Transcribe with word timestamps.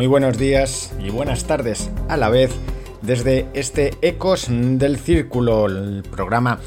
Muy 0.00 0.06
buenos 0.06 0.38
días 0.38 0.94
y 0.98 1.10
buenas 1.10 1.44
tardes 1.44 1.90
a 2.08 2.16
la 2.16 2.30
vez 2.30 2.50
desde 3.02 3.48
este 3.52 3.92
Ecos 4.00 4.46
del 4.48 4.98
Círculo, 4.98 5.66
el 5.66 6.02
programa 6.10 6.58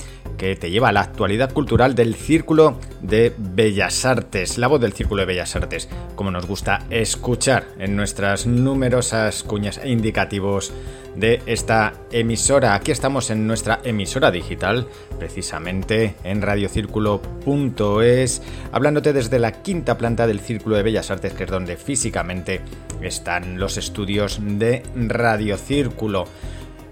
que 0.43 0.57
te 0.57 0.69
lleva 0.69 0.89
a 0.89 0.91
la 0.91 0.99
actualidad 0.99 1.53
cultural 1.53 1.95
del 1.95 2.15
Círculo 2.15 2.77
de 3.01 3.33
Bellas 3.37 4.03
Artes, 4.03 4.57
la 4.57 4.67
voz 4.67 4.81
del 4.81 4.91
Círculo 4.91 5.21
de 5.21 5.27
Bellas 5.27 5.55
Artes, 5.55 5.87
como 6.15 6.31
nos 6.31 6.47
gusta 6.47 6.81
escuchar 6.89 7.63
en 7.79 7.95
nuestras 7.95 8.45
numerosas 8.45 9.41
cuñas 9.43 9.79
e 9.81 9.89
indicativos 9.89 10.73
de 11.15 11.41
esta 11.45 11.93
emisora. 12.11 12.75
Aquí 12.75 12.91
estamos 12.91 13.29
en 13.29 13.47
nuestra 13.47 13.79
emisora 13.85 14.31
digital, 14.31 14.85
precisamente 15.17 16.15
en 16.25 16.41
radiocírculo.es, 16.41 18.41
hablándote 18.73 19.13
desde 19.13 19.39
la 19.39 19.63
quinta 19.63 19.97
planta 19.97 20.27
del 20.27 20.41
Círculo 20.41 20.75
de 20.75 20.83
Bellas 20.83 21.09
Artes, 21.09 21.31
que 21.31 21.45
es 21.45 21.49
donde 21.49 21.77
físicamente 21.77 22.59
están 23.01 23.61
los 23.61 23.77
estudios 23.77 24.39
de 24.41 24.83
Radiocírculo. 24.93 26.25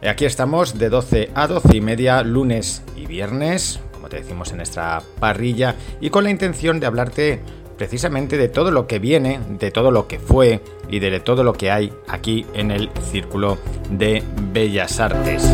Aquí 0.09 0.25
estamos 0.25 0.79
de 0.79 0.89
12 0.89 1.29
a 1.35 1.45
12 1.45 1.77
y 1.77 1.81
media, 1.81 2.23
lunes 2.23 2.81
y 2.97 3.05
viernes, 3.05 3.79
como 3.93 4.09
te 4.09 4.17
decimos 4.17 4.49
en 4.49 4.57
nuestra 4.57 5.03
parrilla, 5.19 5.75
y 5.99 6.09
con 6.09 6.23
la 6.23 6.31
intención 6.31 6.79
de 6.79 6.87
hablarte 6.87 7.39
precisamente 7.77 8.35
de 8.35 8.49
todo 8.49 8.71
lo 8.71 8.87
que 8.87 8.97
viene, 8.97 9.39
de 9.59 9.69
todo 9.69 9.91
lo 9.91 10.07
que 10.07 10.17
fue 10.17 10.59
y 10.89 10.97
de 10.97 11.19
todo 11.19 11.43
lo 11.43 11.53
que 11.53 11.69
hay 11.69 11.93
aquí 12.07 12.47
en 12.55 12.71
el 12.71 12.89
Círculo 13.11 13.59
de 13.91 14.23
Bellas 14.51 14.99
Artes. 14.99 15.47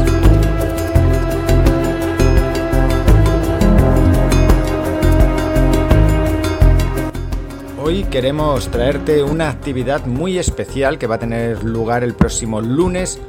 Hoy 7.84 8.06
queremos 8.06 8.70
traerte 8.70 9.23
una 9.23 9.50
actividad 9.50 10.06
muy 10.06 10.38
especial 10.38 10.98
que 10.98 11.08
va 11.08 11.16
a 11.16 11.20
tener 11.20 11.66
lugar 11.66 12.06
el 12.06 12.14
próximo 12.14 12.61
lunes 12.61 13.20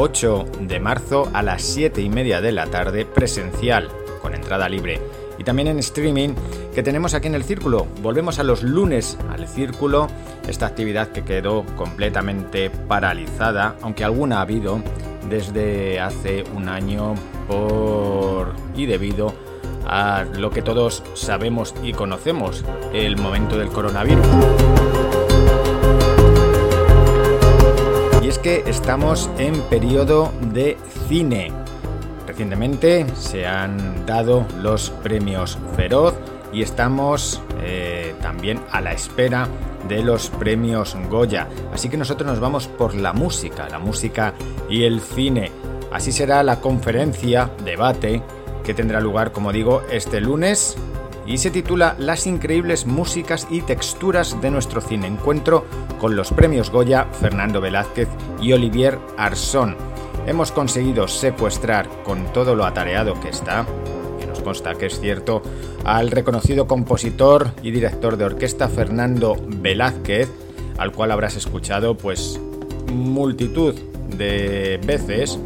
8 0.00 0.46
de 0.60 0.78
marzo 0.78 1.28
a 1.32 1.42
las 1.42 1.60
7 1.62 2.00
y 2.00 2.08
media 2.08 2.40
de 2.40 2.52
la 2.52 2.66
tarde 2.66 3.04
presencial, 3.04 3.88
con 4.22 4.32
entrada 4.32 4.68
libre. 4.68 5.00
Y 5.38 5.42
también 5.42 5.66
en 5.66 5.80
streaming 5.80 6.34
que 6.72 6.84
tenemos 6.84 7.14
aquí 7.14 7.26
en 7.26 7.34
el 7.34 7.42
círculo. 7.42 7.88
Volvemos 8.00 8.38
a 8.38 8.44
los 8.44 8.62
lunes 8.62 9.18
al 9.28 9.48
círculo, 9.48 10.06
esta 10.46 10.66
actividad 10.66 11.08
que 11.08 11.24
quedó 11.24 11.64
completamente 11.76 12.70
paralizada, 12.70 13.74
aunque 13.82 14.04
alguna 14.04 14.38
ha 14.38 14.42
habido 14.42 14.80
desde 15.28 15.98
hace 15.98 16.44
un 16.54 16.68
año 16.68 17.16
por 17.48 18.52
y 18.76 18.86
debido 18.86 19.34
a 19.84 20.24
lo 20.32 20.50
que 20.50 20.62
todos 20.62 21.02
sabemos 21.14 21.74
y 21.82 21.92
conocemos, 21.92 22.64
el 22.92 23.16
momento 23.16 23.58
del 23.58 23.70
coronavirus. 23.70 24.26
Y 28.28 28.30
es 28.30 28.38
que 28.38 28.62
estamos 28.66 29.30
en 29.38 29.58
periodo 29.70 30.30
de 30.52 30.76
cine. 31.08 31.50
Recientemente 32.26 33.06
se 33.14 33.46
han 33.46 34.04
dado 34.04 34.44
los 34.60 34.90
premios 34.90 35.56
Feroz 35.74 36.12
y 36.52 36.60
estamos 36.60 37.40
eh, 37.62 38.14
también 38.20 38.60
a 38.70 38.82
la 38.82 38.92
espera 38.92 39.48
de 39.88 40.02
los 40.02 40.28
premios 40.28 40.94
Goya. 41.08 41.48
Así 41.72 41.88
que 41.88 41.96
nosotros 41.96 42.28
nos 42.28 42.38
vamos 42.38 42.68
por 42.68 42.94
la 42.94 43.14
música, 43.14 43.66
la 43.70 43.78
música 43.78 44.34
y 44.68 44.84
el 44.84 45.00
cine. 45.00 45.50
Así 45.90 46.12
será 46.12 46.42
la 46.42 46.60
conferencia, 46.60 47.50
debate, 47.64 48.22
que 48.62 48.74
tendrá 48.74 49.00
lugar, 49.00 49.32
como 49.32 49.52
digo, 49.52 49.84
este 49.90 50.20
lunes 50.20 50.76
y 51.28 51.36
se 51.36 51.50
titula 51.50 51.94
Las 51.98 52.26
increíbles 52.26 52.86
músicas 52.86 53.46
y 53.50 53.60
texturas 53.60 54.40
de 54.40 54.50
nuestro 54.50 54.80
cine. 54.80 55.06
Encuentro 55.06 55.66
con 56.00 56.16
los 56.16 56.32
premios 56.32 56.70
Goya 56.70 57.04
Fernando 57.04 57.60
Velázquez 57.60 58.08
y 58.40 58.52
Olivier 58.54 58.98
Arsón. 59.18 59.76
Hemos 60.26 60.50
conseguido 60.52 61.06
secuestrar 61.06 61.86
con 62.02 62.32
todo 62.32 62.54
lo 62.54 62.64
atareado 62.64 63.20
que 63.20 63.28
está, 63.28 63.66
que 64.18 64.26
nos 64.26 64.40
consta 64.40 64.74
que 64.74 64.86
es 64.86 64.98
cierto, 65.00 65.42
al 65.84 66.10
reconocido 66.10 66.66
compositor 66.66 67.50
y 67.62 67.70
director 67.70 68.16
de 68.16 68.24
orquesta 68.24 68.68
Fernando 68.68 69.36
Velázquez, 69.46 70.30
al 70.78 70.92
cual 70.92 71.12
habrás 71.12 71.36
escuchado 71.36 71.96
pues 71.96 72.40
multitud 72.90 73.74
de 74.16 74.80
veces 74.84 75.38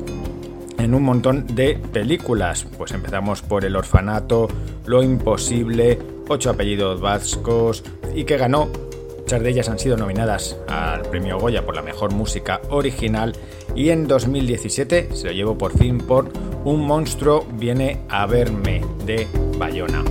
en 0.79 0.95
un 0.95 1.03
montón 1.03 1.47
de 1.55 1.79
películas. 1.93 2.67
Pues 2.77 2.93
empezamos 2.93 3.43
por 3.43 3.65
El 3.65 3.77
Orfanato, 3.77 4.49
Lo 4.87 5.03
Imposible, 5.03 5.99
Ocho 6.29 6.51
Apellidos 6.51 7.01
Vascos 7.01 7.83
y 8.15 8.25
que 8.25 8.37
ganó. 8.37 8.69
Muchas 9.19 9.43
de 9.43 9.51
ellas 9.51 9.69
han 9.69 9.79
sido 9.79 9.97
nominadas 9.97 10.59
al 10.69 11.03
premio 11.03 11.39
Goya 11.39 11.65
por 11.65 11.75
la 11.75 11.83
mejor 11.83 12.13
música 12.13 12.61
original 12.71 13.33
y 13.75 13.91
en 13.91 14.07
2017 14.07 15.15
se 15.15 15.27
lo 15.27 15.33
llevó 15.33 15.57
por 15.57 15.77
fin 15.79 15.99
por 15.99 16.29
Un 16.65 16.87
monstruo 16.87 17.47
viene 17.55 18.01
a 18.09 18.27
verme 18.27 18.83
de 19.07 19.27
Bayona. 19.59 20.03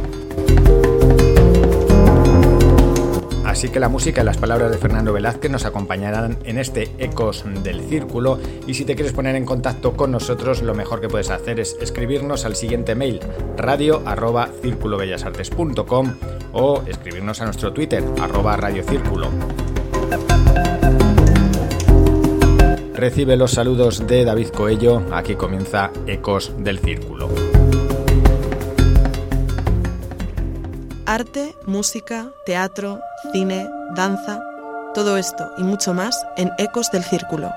Así 3.52 3.68
que 3.68 3.82
la 3.82 3.90
música 3.90 4.22
y 4.22 4.24
las 4.24 4.38
palabras 4.38 4.72
de 4.72 4.78
Fernando 4.78 5.12
Velázquez 5.12 5.52
nos 5.52 5.66
acompañarán 5.66 6.38
en 6.46 6.58
este 6.58 6.90
Ecos 7.00 7.44
del 7.66 7.82
Círculo 7.82 8.40
y 8.66 8.76
si 8.76 8.86
te 8.86 8.96
quieres 8.96 9.12
poner 9.12 9.36
en 9.36 9.44
contacto 9.44 9.92
con 9.92 10.10
nosotros 10.10 10.62
lo 10.62 10.74
mejor 10.74 11.02
que 11.02 11.10
puedes 11.10 11.30
hacer 11.30 11.60
es 11.60 11.76
escribirnos 11.82 12.46
al 12.46 12.56
siguiente 12.56 12.96
mail 12.96 13.20
radio 13.58 14.04
arroba 14.06 14.48
o 16.54 16.82
escribirnos 16.88 17.42
a 17.42 17.46
nuestro 17.46 17.74
Twitter 17.74 18.02
arroba 18.22 18.56
radiocírculo. 18.56 19.28
Recibe 22.94 23.36
los 23.36 23.52
saludos 23.52 24.08
de 24.08 24.24
David 24.24 24.48
Coello, 24.48 25.04
aquí 25.12 25.36
comienza 25.36 25.92
Ecos 26.08 26.54
del 26.58 26.80
Círculo. 26.80 27.51
Arte, 31.12 31.58
música, 31.66 32.32
teatro, 32.46 33.02
cine, 33.34 33.70
danza, 33.98 34.42
todo 34.94 35.18
esto 35.18 35.52
y 35.58 35.64
mucho 35.64 35.94
más 35.94 36.26
en 36.38 36.50
Ecos 36.58 36.90
del 36.90 37.04
Círculo. 37.04 37.52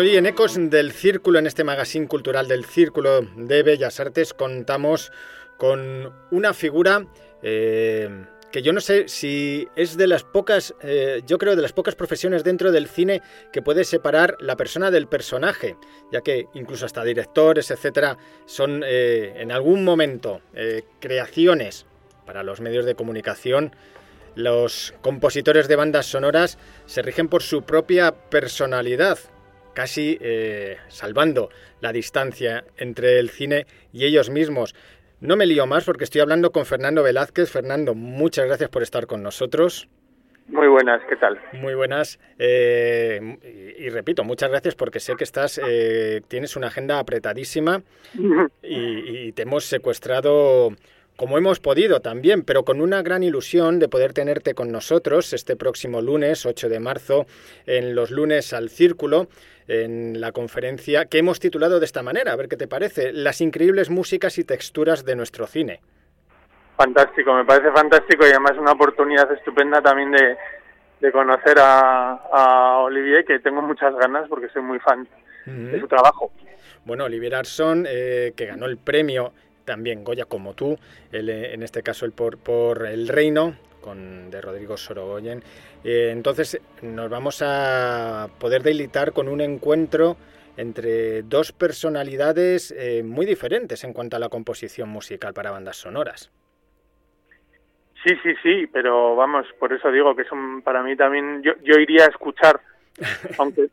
Hoy 0.00 0.16
en 0.16 0.24
Ecos 0.24 0.56
del 0.56 0.92
Círculo, 0.92 1.38
en 1.38 1.46
este 1.46 1.62
magazine 1.62 2.08
cultural 2.08 2.48
del 2.48 2.64
Círculo 2.64 3.20
de 3.36 3.62
Bellas 3.62 4.00
Artes, 4.00 4.32
contamos 4.32 5.12
con 5.58 6.10
una 6.30 6.54
figura 6.54 7.06
eh, 7.42 8.08
que 8.50 8.62
yo 8.62 8.72
no 8.72 8.80
sé 8.80 9.08
si 9.08 9.68
es 9.76 9.98
de 9.98 10.06
las 10.06 10.24
pocas, 10.24 10.74
eh, 10.80 11.20
yo 11.26 11.36
creo 11.36 11.54
de 11.54 11.60
las 11.60 11.74
pocas 11.74 11.96
profesiones 11.96 12.44
dentro 12.44 12.72
del 12.72 12.88
cine 12.88 13.20
que 13.52 13.60
puede 13.60 13.84
separar 13.84 14.38
la 14.40 14.56
persona 14.56 14.90
del 14.90 15.06
personaje, 15.06 15.76
ya 16.10 16.22
que 16.22 16.46
incluso 16.54 16.86
hasta 16.86 17.04
directores, 17.04 17.70
etcétera, 17.70 18.16
son 18.46 18.82
eh, 18.86 19.34
en 19.36 19.52
algún 19.52 19.84
momento 19.84 20.40
creaciones 20.98 21.84
para 22.24 22.42
los 22.42 22.62
medios 22.62 22.86
de 22.86 22.94
comunicación. 22.94 23.76
Los 24.34 24.94
compositores 25.02 25.68
de 25.68 25.76
bandas 25.76 26.06
sonoras 26.06 26.56
se 26.86 27.02
rigen 27.02 27.28
por 27.28 27.42
su 27.42 27.64
propia 27.64 28.12
personalidad, 28.30 29.18
casi 29.74 30.18
eh, 30.20 30.78
salvando 30.88 31.50
la 31.80 31.92
distancia 31.92 32.64
entre 32.76 33.18
el 33.18 33.30
cine 33.30 33.66
y 33.92 34.04
ellos 34.04 34.30
mismos. 34.30 34.74
No 35.20 35.36
me 35.36 35.46
lío 35.46 35.66
más 35.66 35.84
porque 35.84 36.04
estoy 36.04 36.20
hablando 36.20 36.50
con 36.50 36.64
Fernando 36.64 37.02
Velázquez. 37.02 37.50
Fernando, 37.50 37.94
muchas 37.94 38.46
gracias 38.46 38.70
por 38.70 38.82
estar 38.82 39.06
con 39.06 39.22
nosotros. 39.22 39.88
Muy 40.48 40.66
buenas, 40.66 41.00
¿qué 41.08 41.16
tal? 41.16 41.38
Muy 41.52 41.74
buenas. 41.74 42.18
Eh, 42.38 43.76
y, 43.78 43.88
repito, 43.90 44.24
muchas 44.24 44.50
gracias 44.50 44.74
porque 44.74 44.98
sé 44.98 45.14
que 45.14 45.24
estás, 45.24 45.60
eh, 45.64 46.22
tienes 46.26 46.56
una 46.56 46.68
agenda 46.68 46.98
apretadísima 46.98 47.82
y, 48.62 49.32
te 49.32 49.42
hemos 49.42 49.64
secuestrado 49.64 50.72
como 51.16 51.38
hemos 51.38 51.60
podido 51.60 52.00
también, 52.00 52.42
pero 52.42 52.64
con 52.64 52.80
una 52.80 53.02
gran 53.02 53.22
ilusión 53.22 53.78
de 53.78 53.88
poder 53.88 54.14
tenerte 54.14 54.54
con 54.54 54.72
nosotros 54.72 55.34
este 55.34 55.54
próximo 55.54 56.00
lunes, 56.00 56.46
8 56.46 56.68
de 56.68 56.80
marzo, 56.80 57.26
en 57.66 57.94
los 57.94 58.10
lunes 58.10 58.52
al 58.54 58.70
círculo, 58.70 59.28
en 59.70 60.20
la 60.20 60.32
conferencia 60.32 61.06
que 61.06 61.18
hemos 61.18 61.38
titulado 61.38 61.78
de 61.78 61.86
esta 61.86 62.02
manera, 62.02 62.32
a 62.32 62.36
ver 62.36 62.48
qué 62.48 62.56
te 62.56 62.66
parece, 62.66 63.12
las 63.12 63.40
increíbles 63.40 63.88
músicas 63.88 64.36
y 64.38 64.44
texturas 64.44 65.04
de 65.04 65.14
nuestro 65.14 65.46
cine. 65.46 65.80
Fantástico, 66.76 67.32
me 67.34 67.44
parece 67.44 67.70
fantástico 67.70 68.26
y 68.26 68.30
además 68.30 68.52
una 68.58 68.72
oportunidad 68.72 69.30
estupenda 69.32 69.80
también 69.80 70.10
de, 70.10 70.36
de 71.00 71.12
conocer 71.12 71.58
a, 71.60 72.12
a, 72.32 72.78
Olivier, 72.78 73.24
que 73.24 73.38
tengo 73.38 73.62
muchas 73.62 73.94
ganas 73.94 74.28
porque 74.28 74.48
soy 74.48 74.62
muy 74.62 74.80
fan 74.80 75.06
de 75.46 75.80
su 75.80 75.86
trabajo. 75.86 76.32
Bueno, 76.84 77.04
Olivier 77.04 77.34
Arson, 77.34 77.86
eh, 77.88 78.32
que 78.36 78.46
ganó 78.46 78.66
el 78.66 78.76
premio 78.76 79.32
también 79.64 80.02
Goya 80.02 80.24
como 80.24 80.54
tú, 80.54 80.78
eh, 81.12 81.50
en 81.52 81.62
este 81.62 81.82
caso 81.82 82.06
el 82.06 82.12
por, 82.12 82.38
por 82.38 82.86
El 82.86 83.08
Reino, 83.08 83.54
con, 83.80 84.30
de 84.30 84.40
Rodrigo 84.40 84.76
Sorogoyen. 84.76 85.42
Eh, 85.84 86.10
entonces 86.12 86.60
nos 86.82 87.10
vamos 87.10 87.42
a 87.44 88.28
poder 88.38 88.62
deleitar 88.62 89.12
con 89.12 89.28
un 89.28 89.40
encuentro 89.40 90.16
entre 90.56 91.22
dos 91.22 91.52
personalidades 91.52 92.74
muy 93.04 93.24
diferentes 93.24 93.82
en 93.84 93.92
cuanto 93.92 94.16
a 94.16 94.18
la 94.18 94.28
composición 94.28 94.88
musical 94.88 95.32
para 95.32 95.50
bandas 95.50 95.76
sonoras. 95.76 96.30
Sí, 98.04 98.14
sí, 98.22 98.34
sí, 98.42 98.66
pero 98.72 99.14
vamos, 99.14 99.46
por 99.58 99.72
eso 99.72 99.90
digo 99.90 100.16
que 100.16 100.24
son 100.24 100.62
para 100.62 100.82
mí 100.82 100.96
también, 100.96 101.42
yo, 101.42 101.52
yo 101.62 101.78
iría 101.78 102.04
a 102.04 102.08
escuchar, 102.08 102.60
aunque, 103.38 103.68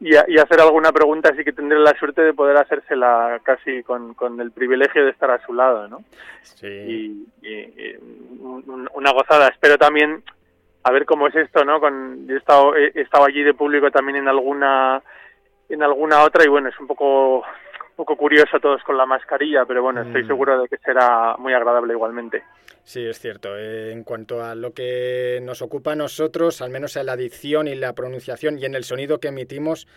y, 0.00 0.14
y, 0.14 0.38
hacer 0.38 0.60
alguna 0.60 0.92
pregunta, 0.92 1.30
así 1.32 1.44
que 1.44 1.52
tendré 1.52 1.78
la 1.78 1.96
suerte 1.98 2.22
de 2.22 2.34
poder 2.34 2.56
hacérsela 2.56 3.40
casi 3.42 3.82
con, 3.82 4.14
con 4.14 4.40
el 4.40 4.52
privilegio 4.52 5.04
de 5.04 5.10
estar 5.10 5.30
a 5.30 5.44
su 5.44 5.52
lado, 5.52 5.88
¿no? 5.88 6.04
Sí. 6.42 6.66
Y, 6.66 7.48
y, 7.48 7.96
una 8.94 9.12
gozada. 9.12 9.48
Espero 9.48 9.78
también 9.78 10.22
a 10.82 10.90
ver 10.92 11.04
cómo 11.04 11.26
es 11.26 11.34
esto, 11.34 11.64
¿no? 11.64 11.80
Con, 11.80 12.26
he 12.30 12.36
estado, 12.36 12.76
he 12.76 12.92
estado 13.00 13.24
allí 13.24 13.42
de 13.42 13.54
público 13.54 13.90
también 13.90 14.18
en 14.18 14.28
alguna 14.28 15.02
en 15.68 15.82
alguna 15.82 16.22
otra 16.22 16.44
y 16.44 16.48
bueno, 16.48 16.68
es 16.68 16.78
un 16.78 16.86
poco 16.86 17.42
poco 17.96 18.16
curioso 18.16 18.60
todos 18.60 18.82
con 18.82 18.96
la 18.96 19.06
mascarilla, 19.06 19.64
pero 19.64 19.82
bueno, 19.82 20.02
estoy 20.02 20.22
mm. 20.22 20.26
seguro 20.26 20.60
de 20.60 20.68
que 20.68 20.76
será 20.78 21.34
muy 21.38 21.54
agradable 21.54 21.94
igualmente. 21.94 22.44
Sí, 22.84 23.04
es 23.04 23.18
cierto. 23.18 23.56
Eh, 23.56 23.90
en 23.90 24.04
cuanto 24.04 24.44
a 24.44 24.54
lo 24.54 24.72
que 24.72 25.40
nos 25.42 25.60
ocupa 25.60 25.92
a 25.92 25.96
nosotros, 25.96 26.62
al 26.62 26.70
menos 26.70 26.94
en 26.96 27.06
la 27.06 27.16
dicción 27.16 27.66
y 27.66 27.74
la 27.74 27.94
pronunciación 27.94 28.60
y 28.60 28.64
en 28.64 28.76
el 28.76 28.84
sonido 28.84 29.18
que 29.18 29.28
emitimos, 29.28 29.88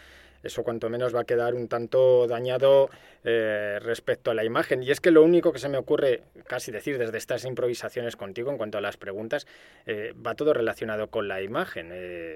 eso 0.41 0.63
cuanto 0.63 0.89
menos 0.89 1.13
va 1.13 1.21
a 1.21 1.25
quedar 1.25 1.53
un 1.53 1.67
tanto 1.67 2.25
dañado 2.25 2.89
eh, 3.25 3.77
respecto 3.81 4.31
a 4.31 4.33
la 4.33 4.45
imagen. 4.45 4.81
Y 4.81 4.89
es 4.89 5.01
que 5.01 5.11
lo 5.11 5.21
único 5.21 5.51
que 5.51 5.59
se 5.59 5.69
me 5.69 5.77
ocurre 5.77 6.23
casi 6.47 6.71
decir 6.71 6.97
desde 6.97 7.17
estas 7.17 7.45
improvisaciones 7.45 8.15
contigo 8.15 8.49
en 8.49 8.57
cuanto 8.57 8.77
a 8.77 8.81
las 8.81 8.97
preguntas, 8.97 9.45
eh, 9.85 10.15
va 10.25 10.33
todo 10.33 10.53
relacionado 10.53 11.09
con 11.09 11.27
la 11.27 11.43
imagen. 11.43 11.91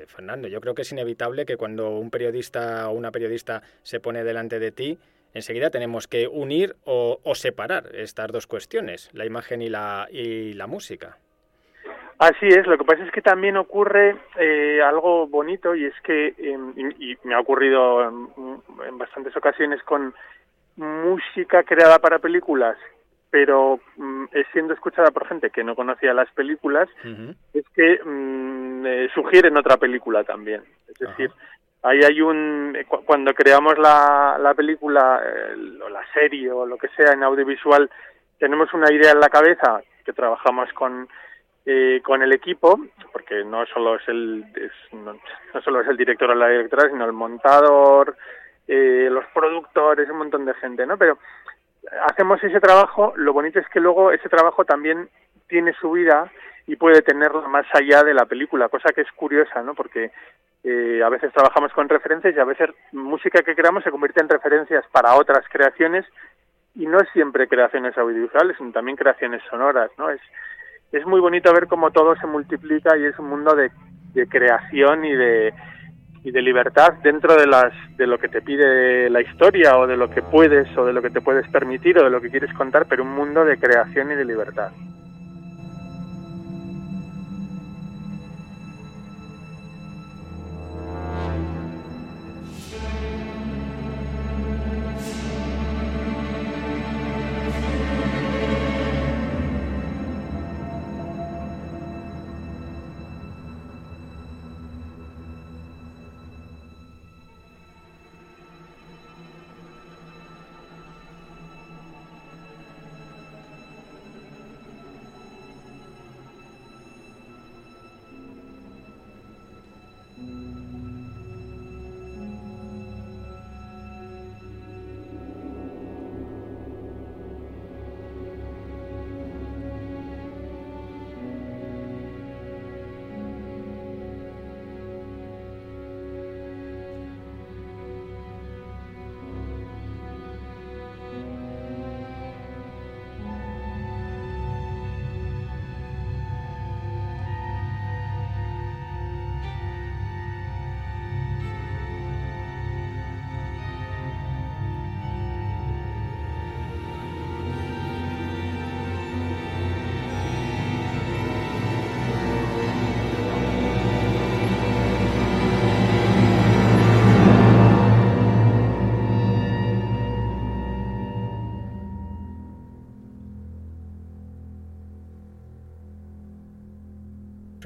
Fernando, 0.05 0.49
yo 0.49 0.61
creo 0.61 0.75
que 0.75 0.83
es 0.83 0.91
inevitable 0.91 1.45
que 1.45 1.57
cuando 1.57 1.97
un 1.97 2.11
periodista 2.11 2.89
o 2.89 2.91
una 2.91 3.11
periodista 3.11 3.63
se 3.81 3.99
pone 3.99 4.23
delante 4.23 4.59
de 4.59 4.71
ti, 4.71 4.99
enseguida 5.33 5.69
tenemos 5.69 6.07
que 6.07 6.27
unir 6.27 6.75
o, 6.85 7.19
separar 7.35 7.95
estas 7.95 8.31
dos 8.31 8.47
cuestiones, 8.47 9.09
la 9.13 9.25
imagen 9.25 9.61
y 9.61 9.69
la, 9.69 10.07
y 10.11 10.53
la 10.53 10.67
música. 10.67 11.17
Así 12.19 12.47
es, 12.47 12.65
lo 12.67 12.77
que 12.77 12.85
pasa 12.85 13.03
es 13.03 13.11
que 13.11 13.21
también 13.21 13.57
ocurre 13.57 14.15
eh, 14.39 14.81
algo 14.81 15.27
bonito 15.27 15.75
y 15.75 15.85
es 15.85 15.93
que, 16.03 16.33
em, 16.37 16.73
y, 16.77 17.17
me 17.23 17.33
ha 17.33 17.39
ocurrido 17.39 18.03
en, 18.07 18.97
bastantes 18.97 19.35
ocasiones 19.35 19.81
con 19.83 20.13
música 20.77 21.63
creada 21.63 21.99
para 21.99 22.19
películas, 22.19 22.77
pero 23.29 23.79
mm, 23.97 24.25
siendo 24.51 24.73
escuchada 24.73 25.11
por 25.11 25.27
gente 25.27 25.49
que 25.49 25.63
no 25.63 25.75
conocía 25.75 26.13
las 26.13 26.31
películas, 26.31 26.87
es 27.53 27.65
que 27.75 27.99
mm, 28.03 28.85
eh, 28.85 29.09
sugieren 29.13 29.57
otra 29.57 29.77
película 29.77 30.23
también. 30.23 30.63
Es 30.87 30.99
decir, 30.99 31.31
ahí 31.83 31.99
hay 32.03 32.21
un 32.21 32.77
cuando 33.05 33.33
creamos 33.33 33.77
la, 33.77 34.37
la 34.39 34.53
película 34.53 35.21
o 35.83 35.89
la 35.89 36.01
serie 36.13 36.49
o 36.51 36.65
lo 36.65 36.77
que 36.77 36.87
sea 36.89 37.11
en 37.11 37.23
audiovisual 37.23 37.89
tenemos 38.39 38.73
una 38.73 38.91
idea 38.91 39.11
en 39.11 39.19
la 39.19 39.29
cabeza 39.29 39.81
que 40.05 40.13
trabajamos 40.13 40.71
con 40.73 41.07
eh, 41.65 42.01
con 42.03 42.21
el 42.21 42.31
equipo 42.31 42.79
porque 43.11 43.43
no 43.43 43.65
solo 43.67 43.95
es 43.95 44.07
el 44.07 44.45
no, 44.93 45.19
solo 45.63 45.81
es 45.81 45.87
el 45.87 45.97
director 45.97 46.29
o 46.29 46.35
la 46.35 46.47
directora 46.47 46.89
sino 46.89 47.05
el 47.05 47.13
montador 47.13 48.15
eh, 48.67 49.09
los 49.11 49.25
productores 49.33 50.09
un 50.09 50.17
montón 50.17 50.45
de 50.45 50.53
gente 50.55 50.85
no 50.85 50.97
pero 50.97 51.17
hacemos 52.09 52.41
ese 52.43 52.61
trabajo 52.61 53.13
lo 53.17 53.33
bonito 53.33 53.59
es 53.59 53.67
que 53.69 53.81
luego 53.81 54.11
ese 54.11 54.29
trabajo 54.29 54.63
también 54.63 55.09
tiene 55.47 55.73
su 55.73 55.91
vida 55.91 56.31
y 56.65 56.75
puede 56.75 57.01
tenerla 57.01 57.47
más 57.47 57.65
allá 57.73 58.03
de 58.03 58.13
la 58.13 58.25
película, 58.25 58.69
cosa 58.69 58.93
que 58.93 59.01
es 59.01 59.11
curiosa, 59.11 59.61
¿no? 59.61 59.73
Porque 59.73 60.11
eh, 60.63 61.01
a 61.03 61.09
veces 61.09 61.33
trabajamos 61.33 61.73
con 61.73 61.89
referencias 61.89 62.35
y 62.35 62.39
a 62.39 62.45
veces 62.45 62.69
música 62.93 63.41
que 63.43 63.55
creamos 63.55 63.83
se 63.83 63.91
convierte 63.91 64.21
en 64.21 64.29
referencias 64.29 64.85
para 64.91 65.15
otras 65.15 65.45
creaciones 65.49 66.05
y 66.75 66.87
no 66.87 66.97
es 66.99 67.09
siempre 67.13 67.47
creaciones 67.47 67.97
audiovisuales, 67.97 68.57
sino 68.57 68.71
también 68.71 68.97
creaciones 68.97 69.41
sonoras, 69.49 69.91
¿no? 69.97 70.09
Es, 70.09 70.21
es 70.91 71.05
muy 71.05 71.19
bonito 71.19 71.53
ver 71.53 71.67
cómo 71.67 71.91
todo 71.91 72.15
se 72.15 72.27
multiplica 72.27 72.97
y 72.97 73.05
es 73.05 73.19
un 73.19 73.29
mundo 73.29 73.55
de, 73.55 73.71
de 74.13 74.27
creación 74.27 75.03
y 75.03 75.13
de, 75.15 75.53
y 76.23 76.31
de 76.31 76.41
libertad 76.41 76.93
dentro 77.03 77.35
de 77.35 77.45
las 77.45 77.73
de 77.97 78.07
lo 78.07 78.17
que 78.17 78.29
te 78.29 78.41
pide 78.41 79.09
la 79.09 79.21
historia 79.21 79.77
o 79.77 79.85
de 79.85 79.97
lo 79.97 80.09
que 80.09 80.21
puedes 80.21 80.67
o 80.77 80.85
de 80.85 80.93
lo 80.93 81.01
que 81.01 81.09
te 81.09 81.21
puedes 81.21 81.47
permitir 81.49 81.99
o 81.99 82.03
de 82.03 82.09
lo 82.09 82.21
que 82.21 82.29
quieres 82.29 82.53
contar, 82.53 82.85
pero 82.87 83.03
un 83.03 83.13
mundo 83.13 83.43
de 83.43 83.57
creación 83.57 84.11
y 84.11 84.15
de 84.15 84.25
libertad. 84.25 84.71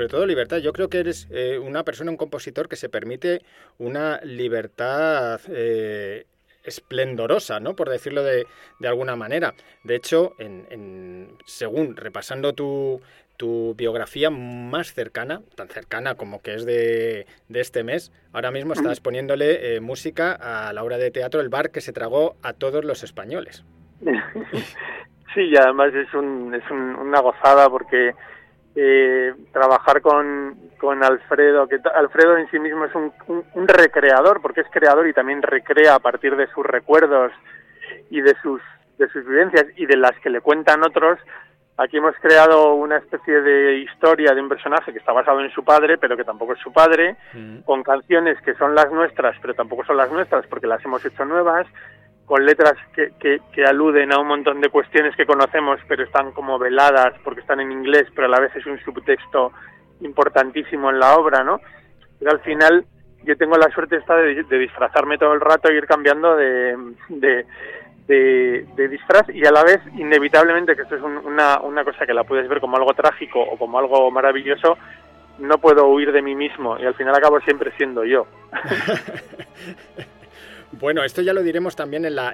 Sobre 0.08 0.20
todo 0.20 0.26
libertad. 0.26 0.58
Yo 0.60 0.72
creo 0.72 0.90
que 0.90 1.00
eres 1.00 1.28
eh, 1.32 1.60
una 1.60 1.84
persona, 1.84 2.12
un 2.12 2.18
compositor 2.18 2.70
que 2.70 2.78
se 2.78 2.88
permite 2.88 3.42
una 3.78 4.22
libertad 4.24 5.42
eh, 5.50 6.26
esplendorosa, 6.64 7.60
¿no? 7.60 7.76
Por 7.76 7.90
decirlo 7.90 8.24
de, 8.24 8.46
de, 8.80 8.88
alguna 8.88 9.18
manera. 9.18 9.54
De 9.84 9.96
hecho, 9.96 10.32
en, 10.40 11.28
según 11.46 11.98
repasando 11.98 12.54
tu, 12.54 13.02
tu, 13.36 13.76
biografía 13.76 14.30
más 14.30 14.94
cercana, 14.94 15.42
tan 15.56 15.68
cercana 15.68 16.16
como 16.16 16.42
que 16.42 16.54
es 16.54 16.66
de, 16.66 17.28
de 17.50 17.60
este 17.60 17.84
mes, 17.84 18.14
ahora 18.32 18.52
mismo 18.52 18.72
estás 18.72 19.02
poniéndole 19.02 19.76
eh, 19.76 19.82
música 19.82 20.32
a 20.32 20.72
la 20.72 20.84
obra 20.86 20.98
de 20.98 21.12
teatro 21.12 21.42
El 21.42 21.50
bar 21.50 21.72
que 21.72 21.82
se 21.82 21.92
tragó 21.92 22.38
a 22.44 22.54
todos 22.54 22.86
los 22.86 23.04
españoles. 23.04 23.66
Sí, 25.34 25.44
y 25.44 25.56
además 25.56 25.94
es, 25.94 26.12
un, 26.16 26.56
es 26.56 26.64
una 26.72 27.20
gozada 27.20 27.70
porque 27.70 28.16
eh, 28.80 29.34
trabajar 29.52 30.02
con, 30.02 30.56
con 30.78 31.04
Alfredo, 31.04 31.68
que 31.68 31.80
Alfredo 31.96 32.38
en 32.38 32.48
sí 32.52 32.60
mismo 32.60 32.86
es 32.86 32.94
un, 32.94 33.12
un, 33.56 33.68
recreador, 33.68 34.40
porque 34.40 34.62
es 34.62 34.68
creador 34.70 35.08
y 35.08 35.14
también 35.14 35.42
recrea 35.42 35.96
a 35.96 36.00
partir 36.00 36.36
de 36.36 36.46
sus 36.54 36.64
recuerdos 36.64 37.32
y 38.12 38.22
de 38.22 38.36
sus, 38.44 38.62
de 39.00 39.10
sus 39.10 39.26
vivencias 39.26 39.66
y 39.78 39.88
de 39.88 39.98
las 39.98 40.12
que 40.20 40.30
le 40.30 40.42
cuentan 40.42 40.84
otros. 40.84 41.18
Aquí 41.78 41.98
hemos 41.98 42.16
creado 42.22 42.76
una 42.76 42.98
especie 42.98 43.42
de 43.42 43.78
historia 43.80 44.36
de 44.36 44.42
un 44.42 44.50
personaje 44.50 44.94
que 44.94 45.00
está 45.00 45.12
basado 45.12 45.42
en 45.42 45.50
su 45.50 45.64
padre, 45.64 45.98
pero 45.98 46.16
que 46.16 46.24
tampoco 46.24 46.54
es 46.54 46.60
su 46.60 46.72
padre, 46.72 47.16
mm. 47.34 47.62
con 47.62 47.82
canciones 47.82 48.40
que 48.42 48.54
son 48.56 48.76
las 48.76 48.92
nuestras, 48.92 49.36
pero 49.42 49.56
tampoco 49.56 49.86
son 49.86 49.98
las 49.98 50.12
nuestras 50.12 50.46
porque 50.46 50.68
las 50.68 50.86
hemos 50.86 51.04
hecho 51.04 51.26
nuevas, 51.26 51.66
con 52.28 52.46
letras 52.46 52.74
que, 52.94 53.40
que, 53.54 53.66
aluden 53.66 54.12
a 54.12 54.20
un 54.20 54.28
montón 54.28 54.60
de 54.60 54.68
cuestiones 54.68 55.16
que 55.16 55.26
conocemos, 55.26 55.80
pero 55.88 56.04
están 56.04 56.34
como 56.34 56.60
veladas 56.60 57.14
porque 57.24 57.40
están 57.40 57.62
en 57.62 57.72
inglés, 57.72 58.06
pero 58.14 58.28
a 58.28 58.30
la 58.30 58.42
vez 58.42 58.54
es 58.54 58.66
un 58.66 58.78
subtexto 58.82 59.54
importantísimo 60.02 60.90
en 60.90 61.00
la 61.00 61.16
obra, 61.16 61.46
¿no? 61.46 61.62
Pero 62.20 62.32
al 62.32 62.42
final 62.42 62.86
yo 63.24 63.38
tengo 63.38 63.56
la 63.56 63.72
suerte 63.72 63.96
esta 63.96 64.18
de, 64.18 64.44
disfrazarme 64.44 65.18
todo 65.18 65.34
el 65.34 65.40
rato 65.40 65.70
e 65.70 65.76
ir 65.76 65.88
cambiando 65.88 66.36
de, 66.36 66.76
de, 67.08 68.88
disfraz 68.90 69.30
y 69.30 69.46
a 69.46 69.52
la 69.52 69.64
vez, 69.64 69.80
inevitablemente, 69.96 70.76
que 70.76 70.82
esto 70.82 70.98
es 70.98 71.02
una, 71.02 71.62
una 71.62 71.86
cosa 71.86 72.06
que 72.06 72.14
la 72.14 72.26
puedes 72.26 72.50
ver 72.50 72.60
como 72.60 72.76
algo 72.76 72.94
trágico 72.94 73.40
o 73.40 73.58
como 73.58 73.80
algo 73.80 74.12
maravilloso, 74.12 74.78
no 75.40 75.60
puedo 75.60 75.88
huir 75.88 76.12
de 76.12 76.22
mí 76.22 76.36
mismo 76.36 76.78
y 76.78 76.86
al 76.86 76.96
final 76.96 77.16
acabo 77.16 77.40
siempre 77.40 77.72
siendo 77.78 78.04
yo. 78.04 78.28
Bueno, 80.74 81.06
esto 81.06 81.22
ya 81.22 81.34
lo 81.34 81.44
diremos 81.44 81.78
también 81.78 82.04
en, 82.04 82.16
la, 82.16 82.34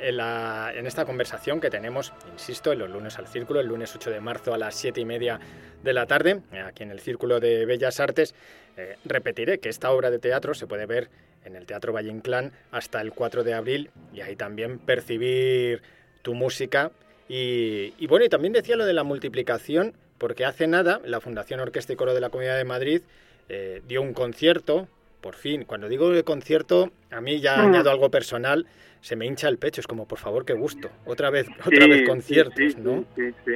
en, 0.73 0.87
esta 0.87 1.05
conversación 1.05 1.61
que 1.61 1.69
tenemos, 1.69 2.13
insisto, 2.31 2.71
en 2.71 2.79
los 2.79 2.89
lunes 2.89 3.19
al 3.19 3.27
Círculo, 3.27 3.59
el 3.59 3.67
lunes 3.67 3.95
8 3.95 4.09
de 4.09 4.19
marzo 4.21 4.55
a 4.55 4.57
las 4.57 4.73
7 4.73 4.99
y 4.99 5.05
media 5.05 5.39
de 5.83 5.93
la 5.93 6.07
tarde, 6.07 6.41
aquí 6.65 6.81
en 6.81 6.89
el 6.89 6.99
Círculo 6.99 7.39
de 7.39 7.65
Bellas 7.65 7.99
Artes. 7.99 8.33
Eh, 8.75 8.97
repetiré 9.05 9.59
que 9.59 9.69
esta 9.69 9.91
obra 9.91 10.09
de 10.09 10.17
teatro 10.17 10.55
se 10.55 10.65
puede 10.65 10.87
ver 10.87 11.09
en 11.45 11.55
el 11.55 11.67
Teatro 11.67 11.93
Valle 11.93 12.09
Inclán 12.09 12.53
hasta 12.71 13.01
el 13.01 13.11
4 13.11 13.43
de 13.43 13.53
abril 13.53 13.91
y 14.13 14.21
ahí 14.21 14.35
también 14.35 14.79
percibir 14.79 15.83
tu 16.23 16.33
música. 16.33 16.91
Y, 17.29 18.07
bueno, 18.07 18.25
y 18.25 18.29
también 18.29 18.53
decía 18.53 18.75
lo 18.75 18.85
de 18.85 18.93
la 18.93 19.03
multiplicación, 19.03 19.93
porque 20.17 20.45
hace 20.45 20.65
nada 20.65 21.01
la 21.05 21.21
Fundación 21.21 21.59
Orquesta 21.59 21.93
y 21.93 21.95
Coro 21.95 22.15
de 22.15 22.21
la 22.21 22.29
Comunidad 22.29 22.57
de 22.57 22.63
Madrid 22.63 23.01
eh, 23.47 23.81
dio 23.87 24.01
un 24.01 24.13
concierto 24.13 24.87
por 25.23 25.35
fin. 25.35 25.63
Cuando 25.63 25.87
digo 25.87 26.11
el 26.11 26.23
concierto, 26.25 26.91
a 27.09 27.21
mí 27.21 27.39
ya 27.39 27.55
mm. 27.55 27.61
añado 27.61 27.89
algo 27.89 28.11
personal, 28.11 28.67
se 28.99 29.15
me 29.15 29.25
hincha 29.25 29.47
el 29.47 29.57
pecho, 29.57 29.79
es 29.79 29.87
como, 29.87 30.05
por 30.05 30.19
favor, 30.19 30.45
qué 30.45 30.53
gusto. 30.53 30.89
Otra 31.05 31.31
vez, 31.31 31.47
otra 31.65 31.87
vez 31.87 32.07
conciertos, 32.07 32.77
¿no? 32.77 33.05
Sí, 33.15 33.33
sí, 33.45 33.53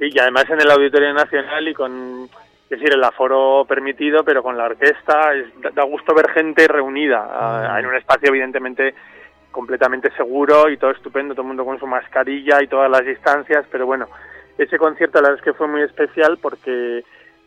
Y 0.00 0.18
además 0.18 0.44
en 0.50 0.60
el 0.60 0.70
Auditorio 0.70 1.12
Nacional 1.14 1.66
y 1.66 1.74
con, 1.74 2.28
es 2.64 2.78
decir, 2.78 2.92
el 2.92 3.02
aforo 3.02 3.64
permitido, 3.66 4.22
pero 4.22 4.42
con 4.42 4.58
la 4.58 4.66
orquesta, 4.66 5.32
da 5.74 5.82
gusto 5.84 6.14
ver 6.14 6.30
gente 6.30 6.68
reunida 6.68 7.72
mm. 7.72 7.78
en 7.78 7.86
un 7.86 7.96
espacio 7.96 8.28
evidentemente 8.28 8.94
completamente 9.50 10.12
seguro 10.12 10.68
y 10.68 10.76
todo 10.76 10.90
estupendo, 10.90 11.34
todo 11.34 11.42
el 11.42 11.48
mundo 11.48 11.64
con 11.64 11.80
su 11.80 11.86
mascarilla 11.86 12.62
y 12.62 12.68
todas 12.68 12.90
las 12.90 13.04
distancias, 13.04 13.64
pero 13.72 13.86
bueno, 13.86 14.06
ese 14.58 14.78
concierto 14.78 15.20
la 15.20 15.30
verdad 15.30 15.38
es 15.38 15.44
que 15.44 15.58
fue 15.58 15.66
muy 15.66 15.82
especial 15.82 16.38
porque 16.40 17.02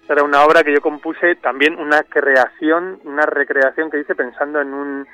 era 0.09 0.23
una 0.23 0.43
obra 0.43 0.63
que 0.63 0.73
yo 0.73 0.81
compuse 0.81 1.35
también 1.35 1.79
una 1.79 2.03
creación, 2.03 2.99
una 3.05 3.25
recreación 3.25 3.89
que 3.89 3.99
hice 3.99 4.15
pensando 4.15 4.59
en 4.59 4.73
un 4.73 5.07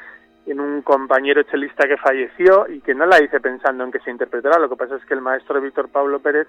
en 0.48 0.60
un 0.60 0.81
compañero 0.81 1.43
chelista 1.43 1.88
que 1.88 1.98
falleció 1.98 2.67
y 2.67 2.81
que 2.81 2.96
no 2.96 3.05
la 3.05 3.22
hice 3.22 3.39
pensando 3.39 3.84
en 3.84 3.91
que 3.91 4.00
se 4.00 4.10
interpretara. 4.10 4.58
Lo 4.58 4.67
que 4.67 4.77
pasa 4.77 4.96
es 4.96 5.05
que 5.05 5.13
el 5.13 5.22
maestro 5.22 5.62
Víctor 5.62 5.89
Pablo 5.89 6.19
Pérez 6.19 6.48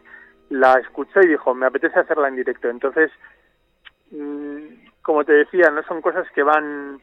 la 0.48 0.74
escuchó 0.74 1.20
y 1.20 1.28
dijo, 1.28 1.54
me 1.54 1.66
apetece 1.66 1.98
hacerla 1.98 2.28
en 2.28 2.36
directo. 2.36 2.70
Entonces, 2.70 3.10
mm, 4.10 4.66
como 5.02 5.24
te 5.24 5.34
decía, 5.34 5.70
no 5.70 5.82
son 5.82 6.00
cosas 6.00 6.26
que 6.34 6.42
van 6.42 7.00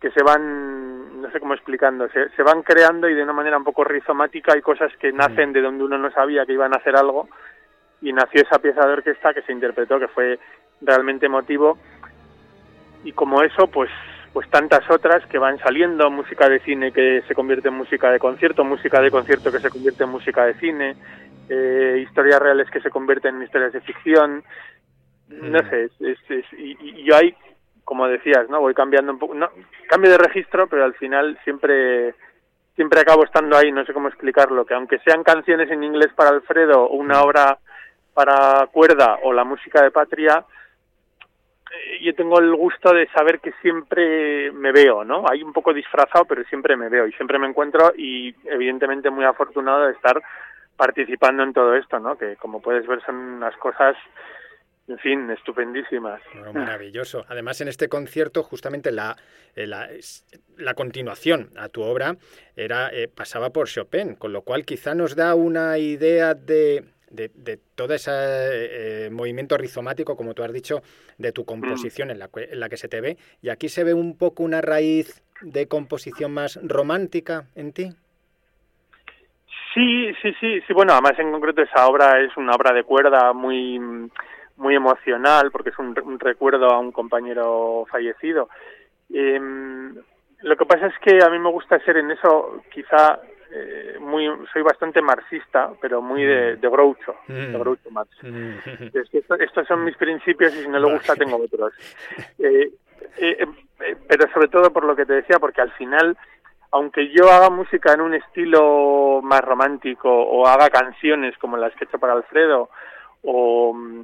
que 0.00 0.10
se 0.12 0.22
van, 0.22 1.20
no 1.20 1.30
sé 1.30 1.40
cómo 1.40 1.52
explicando, 1.52 2.08
se, 2.08 2.30
se 2.30 2.42
van 2.42 2.62
creando 2.62 3.06
y 3.06 3.14
de 3.14 3.22
una 3.22 3.34
manera 3.34 3.58
un 3.58 3.64
poco 3.64 3.84
rizomática 3.84 4.54
hay 4.54 4.62
cosas 4.62 4.90
que 4.98 5.12
nacen 5.12 5.52
de 5.52 5.60
donde 5.60 5.84
uno 5.84 5.98
no 5.98 6.10
sabía 6.10 6.46
que 6.46 6.54
iban 6.54 6.72
a 6.72 6.78
hacer 6.78 6.96
algo 6.96 7.28
y 8.02 8.12
nació 8.12 8.42
esa 8.42 8.58
pieza 8.58 8.86
de 8.86 8.92
orquesta 8.92 9.34
que 9.34 9.42
se 9.42 9.52
interpretó, 9.52 9.98
que 9.98 10.08
fue 10.08 10.38
realmente 10.80 11.26
emotivo. 11.26 11.78
Y 13.04 13.12
como 13.12 13.42
eso, 13.42 13.66
pues 13.66 13.90
pues 14.32 14.48
tantas 14.48 14.88
otras 14.90 15.26
que 15.26 15.38
van 15.38 15.58
saliendo, 15.58 16.10
música 16.10 16.48
de 16.48 16.60
cine 16.60 16.92
que 16.92 17.22
se 17.26 17.34
convierte 17.34 17.68
en 17.68 17.74
música 17.74 18.10
de 18.12 18.18
concierto, 18.18 18.64
música 18.64 19.00
de 19.00 19.10
concierto 19.10 19.50
que 19.50 19.58
se 19.58 19.70
convierte 19.70 20.04
en 20.04 20.10
música 20.10 20.46
de 20.46 20.54
cine, 20.54 20.96
eh, 21.48 22.04
historias 22.06 22.40
reales 22.40 22.70
que 22.70 22.80
se 22.80 22.90
convierten 22.90 23.36
en 23.36 23.42
historias 23.42 23.72
de 23.72 23.80
ficción, 23.80 24.44
no 25.28 25.58
mm. 25.58 25.70
sé, 25.70 25.90
es, 26.00 26.18
y, 26.56 27.02
yo 27.02 27.16
ahí, 27.16 27.34
como 27.84 28.06
decías, 28.06 28.48
no 28.48 28.60
voy 28.60 28.72
cambiando 28.72 29.12
un 29.12 29.18
poco, 29.18 29.34
no, 29.34 29.50
cambio 29.88 30.12
de 30.12 30.18
registro, 30.18 30.68
pero 30.68 30.84
al 30.84 30.94
final 30.94 31.38
siempre 31.42 32.14
siempre 32.76 33.00
acabo 33.00 33.24
estando 33.24 33.56
ahí, 33.56 33.72
no 33.72 33.84
sé 33.84 33.92
cómo 33.92 34.08
explicarlo, 34.08 34.64
que 34.64 34.74
aunque 34.74 35.00
sean 35.00 35.24
canciones 35.24 35.70
en 35.70 35.82
inglés 35.82 36.10
para 36.14 36.30
Alfredo 36.30 36.84
o 36.84 36.94
una 36.94 37.18
mm. 37.18 37.24
obra 37.24 37.58
para 38.20 38.66
cuerda 38.66 39.18
o 39.22 39.32
la 39.32 39.44
música 39.44 39.82
de 39.82 39.90
patria, 39.90 40.44
eh, 41.72 42.00
yo 42.02 42.14
tengo 42.14 42.38
el 42.38 42.54
gusto 42.54 42.92
de 42.92 43.08
saber 43.08 43.40
que 43.40 43.52
siempre 43.62 44.52
me 44.52 44.72
veo, 44.72 45.04
¿no? 45.04 45.24
Hay 45.26 45.42
un 45.42 45.54
poco 45.54 45.72
disfrazado, 45.72 46.26
pero 46.26 46.44
siempre 46.44 46.76
me 46.76 46.90
veo 46.90 47.06
y 47.06 47.12
siempre 47.12 47.38
me 47.38 47.46
encuentro 47.46 47.94
y 47.96 48.34
evidentemente 48.44 49.08
muy 49.08 49.24
afortunado 49.24 49.86
de 49.86 49.92
estar 49.92 50.22
participando 50.76 51.42
en 51.44 51.54
todo 51.54 51.74
esto, 51.74 51.98
¿no? 51.98 52.18
Que 52.18 52.36
como 52.36 52.60
puedes 52.60 52.86
ver 52.86 53.02
son 53.06 53.14
unas 53.14 53.56
cosas 53.56 53.96
en 54.86 54.98
fin, 54.98 55.30
estupendísimas. 55.30 56.20
maravilloso. 56.54 57.24
Además, 57.28 57.62
en 57.62 57.68
este 57.68 57.88
concierto, 57.88 58.42
justamente 58.42 58.90
la, 58.90 59.16
eh, 59.54 59.66
la, 59.66 59.88
la 60.58 60.74
continuación 60.74 61.50
a 61.56 61.70
tu 61.70 61.80
obra 61.82 62.16
era 62.54 62.90
eh, 62.92 63.08
pasaba 63.08 63.48
por 63.50 63.68
Chopin, 63.68 64.14
con 64.14 64.34
lo 64.34 64.42
cual 64.42 64.66
quizá 64.66 64.94
nos 64.94 65.16
da 65.16 65.34
una 65.34 65.78
idea 65.78 66.34
de, 66.34 66.84
de, 67.10 67.58
todo 67.74 67.94
ese 67.94 68.10
eh, 68.12 69.10
movimiento 69.10 69.56
rizomático, 69.56 70.16
como 70.16 70.34
tú 70.34 70.42
has 70.42 70.52
dicho, 70.52 70.82
de 71.18 71.32
tu 71.32 71.44
composición 71.44 72.08
mm. 72.08 72.10
en, 72.12 72.18
la, 72.18 72.30
en 72.34 72.60
la 72.60 72.68
que 72.68 72.76
se 72.76 72.88
te 72.88 73.00
ve. 73.00 73.16
Y 73.42 73.50
aquí 73.50 73.68
se 73.68 73.84
ve 73.84 73.94
un 73.94 74.16
poco 74.16 74.42
una 74.42 74.60
raíz 74.60 75.22
de 75.42 75.68
composición 75.68 76.32
más 76.32 76.58
romántica 76.62 77.44
en 77.54 77.72
ti. 77.72 77.90
Sí, 79.74 80.12
sí, 80.20 80.34
sí, 80.40 80.60
sí. 80.66 80.72
Bueno, 80.72 80.92
además 80.92 81.18
en 81.18 81.30
concreto 81.30 81.62
esa 81.62 81.86
obra 81.86 82.20
es 82.20 82.36
una 82.36 82.52
obra 82.52 82.72
de 82.72 82.82
cuerda 82.82 83.32
muy, 83.32 83.78
muy 84.56 84.74
emocional 84.74 85.50
porque 85.50 85.70
es 85.70 85.78
un, 85.78 85.94
recuerdo 86.18 86.70
a 86.70 86.78
un 86.78 86.90
compañero 86.90 87.86
fallecido. 87.90 88.48
Em, 89.12 89.94
lo 90.42 90.56
que 90.56 90.66
pasa 90.66 90.86
es 90.86 90.94
que 91.00 91.22
a 91.22 91.28
mí 91.30 91.38
me 91.38 91.50
gusta 91.50 91.78
ser 91.80 91.98
en 91.98 92.10
eso 92.10 92.62
quizá 92.72 93.20
eh, 93.52 93.96
muy 94.00 94.26
soy 94.52 94.62
bastante 94.62 95.02
marxista 95.02 95.72
pero 95.80 96.00
muy 96.00 96.24
de, 96.24 96.56
de 96.56 96.68
Groucho 96.68 97.16
de 97.26 97.48
mm. 97.48 97.58
Groucho 97.58 97.90
Marx 97.90 98.10
mm. 98.22 98.54
estos 99.40 99.66
son 99.66 99.84
mis 99.84 99.96
principios 99.96 100.54
y 100.54 100.62
si 100.62 100.68
no 100.68 100.78
le 100.78 100.92
gusta 100.92 101.16
tengo 101.16 101.36
otros 101.36 101.72
eh, 102.38 102.70
eh, 103.16 103.46
pero 104.06 104.30
sobre 104.32 104.48
todo 104.48 104.72
por 104.72 104.84
lo 104.84 104.94
que 104.94 105.06
te 105.06 105.14
decía 105.14 105.38
porque 105.38 105.60
al 105.60 105.72
final 105.72 106.16
aunque 106.72 107.10
yo 107.10 107.28
haga 107.28 107.50
música 107.50 107.92
en 107.92 108.02
un 108.02 108.14
estilo 108.14 109.20
más 109.22 109.40
romántico 109.40 110.08
o 110.08 110.46
haga 110.46 110.70
canciones 110.70 111.36
como 111.38 111.56
las 111.56 111.74
que 111.74 111.84
he 111.84 111.88
hecho 111.88 111.98
para 111.98 112.12
Alfredo 112.12 112.70
o 113.22 113.74
mm, 113.74 114.02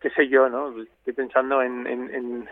qué 0.00 0.10
sé 0.10 0.28
yo 0.28 0.48
no 0.48 0.80
estoy 0.80 1.14
pensando 1.14 1.62
en, 1.62 1.86
en 1.86 2.14
en 2.14 2.48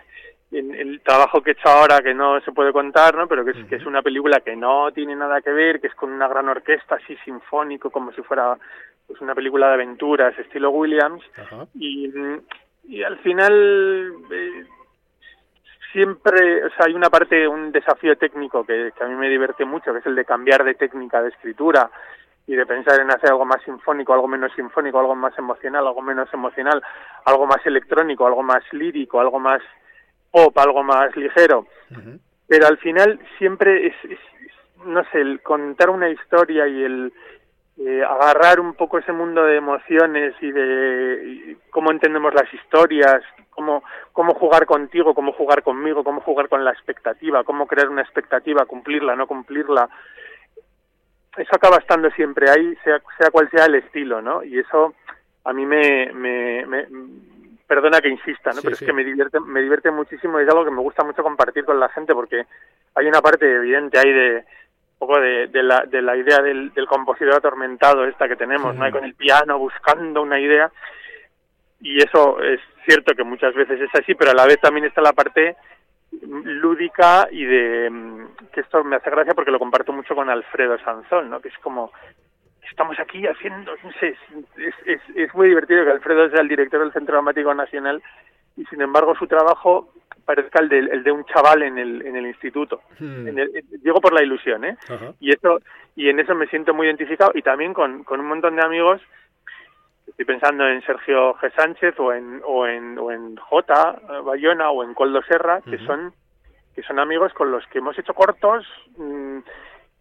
el 0.53 1.01
trabajo 1.01 1.41
que 1.41 1.51
he 1.51 1.53
hecho 1.55 1.69
ahora 1.69 2.01
que 2.01 2.15
no 2.15 2.41
se 2.41 2.53
puede 2.53 2.73
contar, 2.73 3.15
¿no? 3.15 3.27
Pero 3.27 3.45
que 3.45 3.53
es, 3.53 3.67
que 3.67 3.77
es 3.77 3.87
una 3.87 4.03
película 4.03 4.41
que 4.41 4.55
no 4.55 4.93
tiene 4.93 5.17
nada 5.17 5.41
que 5.41 5.51
ver, 5.51 5.81
que 5.81 5.87
es 5.87 5.95
con 5.95 6.13
una 6.13 6.29
gran 6.29 6.49
orquesta 6.49 6.97
así 6.97 7.17
sinfónico, 7.25 7.91
como 7.91 8.13
si 8.13 8.23
fuera 8.23 8.57
pues 9.07 9.21
una 9.21 9.35
película 9.35 9.69
de 9.69 9.75
aventuras 9.75 10.39
estilo 10.39 10.71
Williams. 10.71 11.23
Y, 11.75 12.13
y 12.85 13.03
al 13.03 13.19
final 13.19 14.13
eh, 14.31 14.65
siempre, 15.93 16.65
o 16.65 16.71
sea, 16.71 16.87
hay 16.87 16.95
una 16.95 17.09
parte, 17.09 17.47
un 17.49 17.73
desafío 17.73 18.17
técnico 18.17 18.65
que, 18.65 18.93
que 18.97 19.05
a 19.05 19.09
mí 19.09 19.15
me 19.15 19.29
divierte 19.29 19.65
mucho, 19.65 19.93
que 19.93 20.01
es 20.01 20.07
el 20.07 20.15
de 20.15 20.25
cambiar 20.25 20.65
de 20.65 20.75
técnica 20.75 21.23
de 21.23 21.31
escritura 21.31 21.91
y 22.47 22.57
de 22.57 22.67
pensar 22.67 23.01
en 23.01 23.11
hacer 23.11 23.31
algo 23.31 23.45
más 23.45 23.63
sinfónico, 23.63 24.13
algo 24.13 24.29
menos 24.29 24.53
sinfónico, 24.55 24.99
algo 24.99 25.15
más 25.15 25.37
emocional, 25.39 25.87
algo 25.87 26.03
menos 26.03 26.33
emocional, 26.35 26.83
algo 27.25 27.47
más 27.47 27.65
electrónico, 27.65 28.27
algo 28.27 28.43
más 28.43 28.65
lírico, 28.73 29.21
algo 29.21 29.39
más 29.39 29.63
pop, 30.33 30.59
algo 30.59 30.83
más 30.83 31.15
ligero. 31.17 31.67
Pero 32.49 32.67
al 32.67 32.79
final 32.79 33.21
siempre 33.39 33.87
es, 33.87 33.95
no 34.85 35.05
sé, 35.13 35.21
el 35.21 35.41
contar 35.43 35.91
una 35.91 36.09
historia 36.09 36.67
y 36.67 36.83
el 36.83 37.13
eh, 37.79 38.03
agarrar 38.05 38.61
un 38.61 38.75
poco 38.75 38.99
ese 38.99 39.13
mundo 39.13 39.45
de 39.45 39.57
emociones 39.57 40.35
y 40.41 40.51
de 40.51 41.57
cómo 41.71 41.91
entendemos 41.91 42.35
las 42.35 42.53
historias, 42.53 43.23
cómo, 43.51 43.83
cómo 44.13 44.35
jugar 44.35 44.67
contigo, 44.67 45.15
cómo 45.15 45.33
jugar 45.33 45.63
conmigo, 45.63 46.05
cómo 46.05 46.21
jugar 46.21 46.49
con 46.49 46.65
la 46.65 46.73
expectativa, 46.73 47.45
cómo 47.45 47.67
crear 47.67 47.89
una 47.89 48.03
expectativa, 48.03 48.67
cumplirla, 48.67 49.17
no 49.17 49.27
cumplirla. 49.27 49.89
eso 51.37 51.51
acaba 51.53 51.79
estando 51.79 52.11
siempre 52.11 52.51
ahí, 52.51 52.77
sea, 52.85 53.01
sea 53.19 53.31
cual 53.31 53.49
sea 53.51 53.67
el 53.67 53.77
estilo, 53.77 54.21
¿no? 54.21 54.45
Y 54.45 54.59
eso 54.59 54.95
a 55.45 55.53
mí 55.53 55.65
me, 55.67 56.13
me, 56.13 56.87
perdona 57.73 58.03
que 58.03 58.11
insista, 58.11 58.51
¿no? 58.51 58.61
pero 58.61 58.75
es 58.75 58.81
que 58.81 58.93
me 58.93 59.03
divierte, 59.03 59.41
me 59.41 59.63
divierte 59.63 59.91
muchísimo 59.91 60.39
y 60.39 60.43
es 60.43 60.49
algo 60.51 60.67
que 60.67 60.71
me 60.71 60.83
gusta 60.83 61.05
mucho 61.05 61.23
compartir 61.23 61.65
con 61.65 61.81
la 61.81 61.89
gente 61.89 62.13
porque 62.13 62.45
hay 62.95 63.07
una 63.07 63.23
parte 63.23 63.51
evidente 63.51 63.99
ahí 63.99 64.13
de 64.13 64.45
poco 64.99 65.19
de, 65.19 65.49
la, 65.55 65.87
de 65.87 66.03
la 66.03 66.15
idea 66.15 66.43
del, 66.43 66.75
del 66.75 66.87
compositor 66.87 67.33
atormentado 67.33 68.05
esta 68.05 68.29
que 68.29 68.37
tenemos, 68.37 68.75
¿no? 68.75 68.91
con 68.91 69.05
el 69.05 69.15
piano 69.15 69.59
buscando 69.59 70.21
una 70.21 70.39
idea 70.39 70.71
y 71.81 71.97
eso 71.97 72.43
es 72.43 72.61
cierto 72.85 73.15
que 73.15 73.25
muchas 73.25 73.55
veces 73.55 73.81
es 73.81 73.91
así, 73.95 74.15
pero 74.15 74.33
a 74.33 74.35
la 74.35 74.45
vez 74.45 74.61
también 74.61 74.85
está 74.85 75.01
la 75.01 75.15
parte 75.15 75.57
lúdica 76.21 77.27
y 77.31 77.43
de 77.47 77.91
que 78.53 78.61
esto 78.61 78.85
me 78.85 78.97
hace 78.97 79.09
gracia 79.09 79.33
porque 79.33 79.51
lo 79.51 79.59
comparto 79.59 79.95
mucho 79.95 80.15
con 80.15 80.29
Alfredo 80.29 80.79
Sanzón, 80.85 81.31
¿no? 81.31 81.41
Que 81.41 81.49
es 81.49 81.59
como 81.63 81.91
estamos 82.73 82.99
aquí 82.99 83.27
haciendo, 83.27 83.73
no 83.85 83.93
sé, 84.01 84.17
es, 84.57 84.75
es, 84.87 85.01
es 85.15 85.35
muy 85.35 85.49
divertido 85.49 85.85
que 85.85 85.91
Alfredo 85.91 86.31
sea 86.31 86.41
el 86.41 86.49
director 86.49 86.81
del 86.81 86.93
Centro 86.93 87.15
Dramático 87.15 87.53
Nacional 87.55 88.03
y 88.57 88.65
sin 88.65 88.81
embargo 88.81 89.15
su 89.15 89.27
trabajo 89.27 89.93
parezca 90.25 90.61
el 90.61 90.69
de, 90.69 90.79
el 90.79 91.05
de 91.05 91.13
un 91.13 91.25
chaval 91.27 91.63
en 91.63 91.79
el, 91.79 92.01
en 92.07 92.17
el 92.17 92.27
instituto. 92.27 92.81
Hmm. 92.99 93.29
En 93.29 93.51
digo 93.83 94.01
por 94.01 94.15
la 94.15 94.23
ilusión, 94.23 94.65
¿eh? 94.65 94.77
Y 95.21 95.33
eso 95.33 95.61
y 95.97 96.09
en 96.09 96.19
eso 96.19 96.35
me 96.35 96.47
siento 96.47 96.73
muy 96.73 96.87
identificado 96.87 97.33
y 97.35 97.43
también 97.43 97.75
con, 97.75 98.05
con 98.05 98.21
un 98.21 98.27
montón 98.27 98.57
de 98.57 98.65
amigos. 98.65 99.01
Estoy 100.07 100.25
pensando 100.25 100.67
en 100.67 100.83
Sergio 100.83 101.35
G. 101.35 101.55
Sánchez 101.55 101.95
o 101.99 102.13
en, 102.13 102.41
o 102.45 102.67
en, 102.67 102.99
o 102.99 103.11
en 103.11 103.37
J. 103.37 104.01
Bayona 104.25 104.71
o 104.71 104.83
en 104.83 104.95
Coldo 104.95 105.23
Serra, 105.23 105.61
que 105.63 105.79
son 105.79 106.13
que 106.75 106.83
son 106.83 106.99
amigos 106.99 107.33
con 107.35 107.51
los 107.51 107.67
que 107.67 107.79
hemos 107.79 107.99
hecho 107.99 108.15
cortos, 108.15 108.67
mm, 108.97 109.39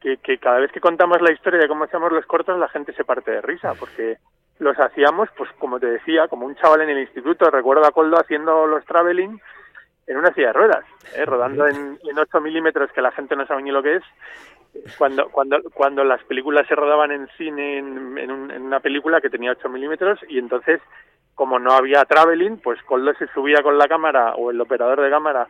que, 0.02 0.18
que 0.18 0.38
cada 0.40 0.60
vez 0.60 0.72
que 0.72 0.82
contamos 0.82 1.22
la 1.22 1.32
historia 1.32 1.60
de 1.60 1.68
cómo 1.68 1.84
hacemos 1.84 2.12
los 2.12 2.26
cortos, 2.26 2.60
la 2.60 2.68
gente 2.70 2.94
se 2.94 3.06
parte 3.06 3.32
de 3.32 3.42
risa, 3.42 3.74
porque 3.80 4.18
los 4.60 4.78
hacíamos, 4.80 5.30
pues 5.38 5.50
como 5.60 5.80
te 5.80 5.88
decía, 5.88 6.28
como 6.28 6.46
un 6.46 6.56
chaval 6.56 6.82
en 6.82 6.90
el 6.90 7.00
instituto. 7.00 7.50
Recuerdo 7.50 7.86
a 7.86 7.92
Coldo 7.92 8.20
haciendo 8.20 8.68
los 8.68 8.86
traveling 8.86 9.40
en 10.08 10.18
una 10.18 10.34
silla 10.34 10.48
de 10.48 10.54
ruedas, 10.54 10.86
¿eh? 11.16 11.26
rodando 11.26 11.68
en, 11.68 11.98
en 12.04 12.20
8 12.20 12.42
milímetros, 12.42 12.92
que 12.92 13.02
la 13.02 13.12
gente 13.12 13.36
no 13.36 13.46
sabe 13.46 13.64
ni 13.64 13.72
lo 13.72 13.82
que 13.84 13.98
es. 13.98 14.04
Cuando, 14.98 15.30
cuando, 15.30 15.58
cuando 15.74 16.04
las 16.04 16.24
películas 16.24 16.68
se 16.68 16.76
rodaban 16.76 17.12
en 17.12 17.28
cine, 17.38 17.78
en, 17.78 18.18
en, 18.18 18.32
una 18.32 18.80
película 18.80 19.20
que 19.20 19.30
tenía 19.30 19.52
8 19.52 19.70
milímetros, 19.70 20.20
y 20.30 20.40
entonces, 20.40 20.82
como 21.36 21.60
no 21.60 21.72
había 21.74 22.06
traveling, 22.06 22.58
pues 22.58 22.82
Coldo 22.84 23.14
se 23.16 23.28
subía 23.28 23.62
con 23.62 23.78
la 23.78 23.88
cámara, 23.88 24.36
o 24.36 24.52
el 24.52 24.62
operador 24.62 25.02
de 25.02 25.10
cámara 25.10 25.48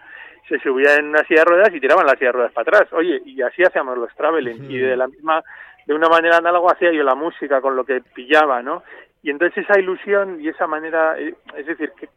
se 0.48 0.60
subía 0.60 0.96
en 0.96 1.08
una 1.08 1.24
silla 1.24 1.42
de 1.42 1.52
ruedas 1.52 1.74
y 1.74 1.80
tiraban 1.80 2.06
la 2.06 2.14
silla 2.14 2.28
de 2.28 2.32
ruedas 2.34 2.54
para 2.54 2.78
atrás. 2.78 2.94
Oye, 2.94 3.22
y 3.26 3.42
así 3.42 3.64
hacíamos 3.64 3.98
los 3.98 4.14
traveling. 4.16 4.70
Y 4.70 4.78
de 4.78 4.98
la 4.98 5.08
misma, 5.08 5.44
de 5.86 5.94
una 5.94 6.10
manera 6.10 6.38
análoga 6.38 6.74
hacía 6.74 6.92
yo 6.92 7.04
la 7.04 7.16
música 7.16 7.62
con 7.62 7.76
lo 7.76 7.84
que 7.84 8.02
pillaba, 8.02 8.62
¿no? 8.62 8.84
Y 9.24 9.30
entonces 9.30 9.64
esa 9.64 9.80
ilusión 9.80 10.42
y 10.42 10.48
esa 10.48 10.68
manera, 10.68 11.20
eh, 11.20 11.36
es 11.56 11.66
decir, 11.66 11.92
que, 11.92 12.08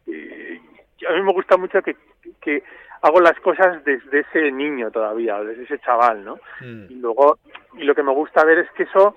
a 1.07 1.13
mí 1.13 1.21
me 1.21 1.33
gusta 1.33 1.55
mucho 1.55 1.81
que, 1.81 1.95
que 2.41 2.63
hago 3.01 3.21
las 3.21 3.39
cosas 3.39 3.83
desde 3.83 4.21
ese 4.21 4.51
niño 4.51 4.89
todavía, 4.89 5.39
desde 5.43 5.63
ese 5.63 5.79
chaval, 5.79 6.25
¿no? 6.25 6.39
Mm. 6.61 6.85
Y 6.89 6.95
luego, 6.95 7.37
y 7.77 7.83
lo 7.83 7.93
que 7.93 8.03
me 8.03 8.11
gusta 8.11 8.43
ver 8.43 8.59
es 8.59 8.71
que 8.71 8.83
eso 8.83 9.15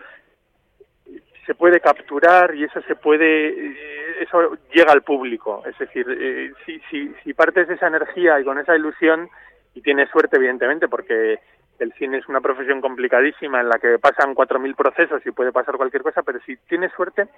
se 1.48 1.54
puede 1.54 1.80
capturar 1.80 2.54
y 2.54 2.64
eso 2.64 2.82
se 2.82 2.94
puede, 2.94 3.48
eh, 3.48 4.16
eso 4.20 4.58
llega 4.70 4.92
al 4.92 5.00
público. 5.00 5.62
Es 5.64 5.78
decir, 5.78 6.06
eh, 6.06 6.52
si, 6.66 6.78
si, 6.90 7.10
si 7.24 7.32
partes 7.32 7.66
de 7.66 7.74
esa 7.74 7.86
energía 7.86 8.38
y 8.38 8.44
con 8.44 8.58
esa 8.58 8.76
ilusión, 8.76 9.30
y 9.74 9.80
tienes 9.80 10.10
suerte, 10.10 10.36
evidentemente, 10.36 10.88
porque 10.88 11.38
el 11.78 11.92
cine 11.94 12.18
es 12.18 12.28
una 12.28 12.42
profesión 12.42 12.82
complicadísima 12.82 13.60
en 13.60 13.70
la 13.70 13.78
que 13.78 13.98
pasan 13.98 14.34
4.000 14.34 14.76
procesos 14.76 15.24
y 15.24 15.30
puede 15.30 15.50
pasar 15.50 15.78
cualquier 15.78 16.02
cosa, 16.02 16.22
pero 16.22 16.38
si 16.40 16.56
tienes 16.68 16.92
suerte, 16.92 17.28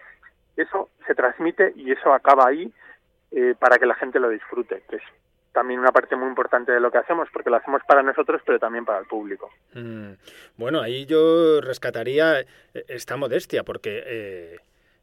eso 0.56 0.88
se 1.06 1.14
transmite 1.14 1.72
y 1.76 1.92
eso 1.92 2.12
acaba 2.12 2.48
ahí 2.48 2.72
eh, 3.30 3.54
para 3.56 3.78
que 3.78 3.86
la 3.86 3.94
gente 3.94 4.18
lo 4.18 4.28
disfrute 4.28 4.82
también 5.52 5.80
una 5.80 5.92
parte 5.92 6.16
muy 6.16 6.28
importante 6.28 6.72
de 6.72 6.80
lo 6.80 6.90
que 6.90 6.98
hacemos, 6.98 7.28
porque 7.32 7.50
lo 7.50 7.56
hacemos 7.56 7.82
para 7.86 8.02
nosotros, 8.02 8.40
pero 8.44 8.58
también 8.58 8.84
para 8.84 9.00
el 9.00 9.06
público. 9.06 9.50
Mm. 9.74 10.12
Bueno, 10.56 10.80
ahí 10.80 11.06
yo 11.06 11.60
rescataría 11.60 12.44
esta 12.72 13.16
modestia, 13.16 13.64
porque 13.64 14.02
eh, 14.06 14.56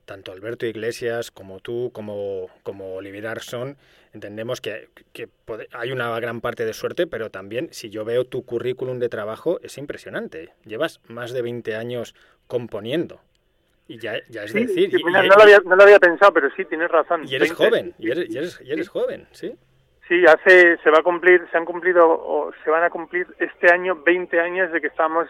tanto 0.06 0.32
Alberto 0.32 0.66
Iglesias 0.66 1.32
como 1.32 1.60
tú, 1.60 1.92
como, 1.94 2.48
como 2.64 2.96
Olivier 2.96 3.28
Arson, 3.28 3.78
entendemos 4.14 4.62
que, 4.62 4.90
que 5.12 5.28
hay 5.74 5.92
una 5.92 6.18
gran 6.20 6.40
parte 6.40 6.66
de 6.66 6.74
suerte, 6.74 7.08
pero 7.08 7.30
también 7.30 7.70
si 7.72 7.90
yo 7.90 8.06
veo 8.06 8.26
tu 8.26 8.46
currículum 8.46 9.00
de 9.00 9.10
trabajo, 9.10 9.60
es 9.64 9.78
impresionante. 9.78 10.54
Llevas 10.66 11.02
más 11.08 11.34
de 11.34 11.42
20 11.42 11.76
años 11.76 12.16
componiendo. 12.48 13.20
Y 13.90 14.00
ya, 14.00 14.16
ya 14.30 14.44
es 14.44 14.54
decir... 14.54 14.92
no, 15.04 15.10
lo 15.10 15.42
había, 15.42 15.60
no, 15.60 15.76
lo 15.76 15.84
había, 15.84 16.00
pensado, 16.00 16.34
pero 16.34 16.50
sí, 16.56 16.66
tienes 16.66 16.90
razón. 16.90 17.22
Y 17.26 17.36
eres 17.36 17.54
joven, 17.54 17.94
y 17.98 18.12
eres, 18.12 18.30
y 18.30 18.38
eres, 18.38 18.62
y 18.62 18.72
eres 18.72 18.90
joven, 18.90 19.28
¿sí? 19.32 19.56
Sí, 20.08 20.24
hace, 20.26 20.78
se 20.78 20.90
va 20.90 21.00
a 21.00 21.04
cumplir, 21.04 21.46
se 21.52 21.58
han 21.58 21.66
cumplido 21.66 22.08
o 22.10 22.52
se 22.64 22.70
van 22.70 22.84
a 22.84 22.90
cumplir 22.90 23.28
este 23.40 23.72
año 23.72 23.96
20 24.06 24.40
años 24.40 24.72
de 24.72 24.80
que 24.80 24.88
estamos, 24.88 25.28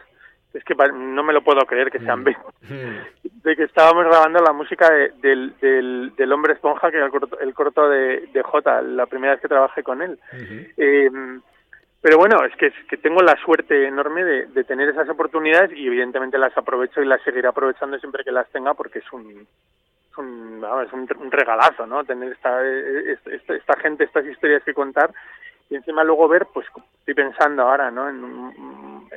es 0.54 0.64
que 0.64 0.76
no 0.76 1.24
me 1.24 1.34
lo 1.34 1.44
puedo 1.44 1.66
creer 1.66 1.90
que 1.90 2.00
sean 2.00 2.24
20, 2.24 2.42
mm. 2.62 2.74
mm. 2.74 3.42
de 3.44 3.56
que 3.56 3.64
estábamos 3.64 4.06
grabando 4.06 4.40
la 4.40 4.54
música 4.54 4.92
del, 4.92 5.58
del, 5.60 6.16
del, 6.16 6.32
Hombre 6.32 6.54
Esponja, 6.54 6.92
que 6.92 6.98
era 6.98 7.08
el 7.08 7.12
corto, 7.12 7.40
el 7.40 7.54
corto 7.56 7.90
de, 7.90 8.28
de 8.32 8.44
Jota, 8.44 8.82
la 8.84 9.08
primera 9.08 9.34
vez 9.34 9.42
que 9.42 9.48
trabajé 9.48 9.82
con 9.82 10.02
él. 10.04 10.20
eh, 10.78 11.10
pero 12.00 12.20
bueno, 12.20 12.46
es 12.46 12.56
que, 12.56 12.68
es 12.68 12.74
que 12.88 12.98
tengo 12.98 13.22
la 13.22 13.36
suerte 13.44 13.88
enorme 13.88 14.24
de, 14.24 14.46
de 14.46 14.64
tener 14.64 14.88
esas 14.90 15.10
oportunidades 15.10 15.72
y 15.76 15.88
evidentemente 15.88 16.38
las 16.38 16.56
aprovecho 16.56 17.02
y 17.02 17.08
las 17.08 17.22
seguiré 17.24 17.48
aprovechando 17.48 17.98
siempre 17.98 18.24
que 18.24 18.32
las 18.32 18.48
tenga 18.52 18.76
porque 18.76 19.00
es 19.00 19.12
un, 19.12 19.48
un, 20.18 20.66
es 20.86 20.94
un, 20.94 21.32
regalazo, 21.32 21.86
¿no? 21.86 22.04
Tener 22.04 22.32
esta, 22.32 22.62
esta, 22.66 23.56
esta, 23.56 23.80
gente, 23.80 24.04
estas 24.04 24.26
historias 24.26 24.64
que 24.64 24.74
contar 24.74 25.12
y 25.70 25.76
encima 25.76 26.04
luego 26.04 26.28
ver, 26.28 26.48
pues 26.54 26.66
estoy 27.00 27.14
pensando 27.14 27.64
ahora, 27.64 27.92
¿no? 27.92 28.10
En, 28.10 29.08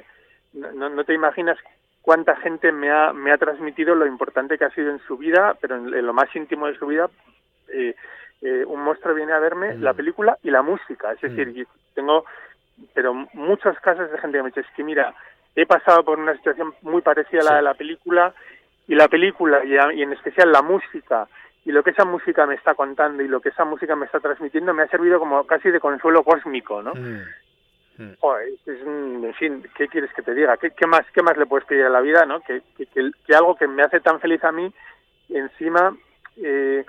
no, 0.52 0.88
no 0.88 1.04
te 1.04 1.14
imaginas 1.14 1.58
cuánta 2.02 2.36
gente 2.36 2.72
me 2.72 2.90
ha, 2.90 3.12
me 3.12 3.32
ha 3.32 3.38
transmitido 3.38 3.94
lo 3.94 4.06
importante 4.06 4.58
que 4.58 4.64
ha 4.64 4.70
sido 4.70 4.90
en 4.90 4.98
su 5.00 5.16
vida, 5.16 5.56
pero 5.60 5.76
en, 5.76 6.06
lo 6.06 6.12
más 6.12 6.34
íntimo 6.34 6.66
de 6.66 6.76
su 6.76 6.86
vida, 6.86 7.08
eh, 7.68 7.94
eh, 8.42 8.64
un 8.66 8.82
monstruo 8.82 9.14
viene 9.14 9.32
a 9.32 9.38
verme 9.38 9.74
mm. 9.74 9.82
la 9.82 9.94
película 9.94 10.36
y 10.42 10.50
la 10.50 10.62
música. 10.62 11.12
Es 11.12 11.20
decir, 11.20 11.48
mm. 11.48 11.94
tengo 11.94 12.24
pero 12.94 13.14
muchos 13.34 13.78
casos 13.80 14.10
de 14.10 14.18
gente 14.18 14.38
que 14.38 14.42
me 14.42 14.48
dice, 14.48 14.60
es 14.60 14.70
que 14.74 14.84
mira, 14.84 15.14
he 15.54 15.66
pasado 15.66 16.04
por 16.04 16.18
una 16.18 16.34
situación 16.36 16.74
muy 16.82 17.02
parecida 17.02 17.40
a 17.40 17.44
la 17.44 17.56
de 17.56 17.62
la 17.62 17.74
película 17.74 18.34
y 18.90 18.96
la 18.96 19.07
película 19.07 19.64
y, 19.64 20.03
en 20.03 20.12
especial 20.12 20.50
la 20.50 20.62
música 20.62 21.29
y 21.64 21.70
lo 21.70 21.85
que 21.85 21.90
esa 21.90 22.05
música 22.05 22.44
me 22.44 22.57
está 22.57 22.74
contando 22.74 23.22
y 23.22 23.29
lo 23.29 23.40
que 23.40 23.50
esa 23.50 23.64
música 23.64 23.94
me 23.94 24.07
está 24.07 24.18
transmitiendo 24.18 24.74
me 24.74 24.83
ha 24.83 24.88
servido 24.88 25.20
como 25.20 25.46
casi 25.46 25.70
de 25.70 25.79
consuelo 25.79 26.24
cósmico, 26.24 26.83
¿no? 26.83 26.92
Mm. 26.94 27.22
Mm. 27.98 28.14
es, 28.66 28.81
en 28.83 29.35
fin, 29.35 29.64
¿qué 29.76 29.87
quieres 29.87 30.12
que 30.12 30.22
te 30.22 30.35
diga? 30.35 30.57
¿Qué, 30.57 30.87
más, 30.88 31.03
qué 31.14 31.22
más 31.22 31.37
le 31.37 31.46
puedes 31.46 31.68
pedir 31.68 31.85
a 31.85 31.88
la 31.88 32.00
vida, 32.00 32.26
no? 32.26 32.40
Que, 32.40 32.62
que, 32.76 33.35
algo 33.37 33.55
que 33.55 33.68
me 33.68 33.83
hace 33.85 34.00
tan 34.00 34.18
feliz 34.18 34.42
a 34.42 34.50
mí, 34.50 34.72
encima 35.29 35.96
eh, 36.38 36.85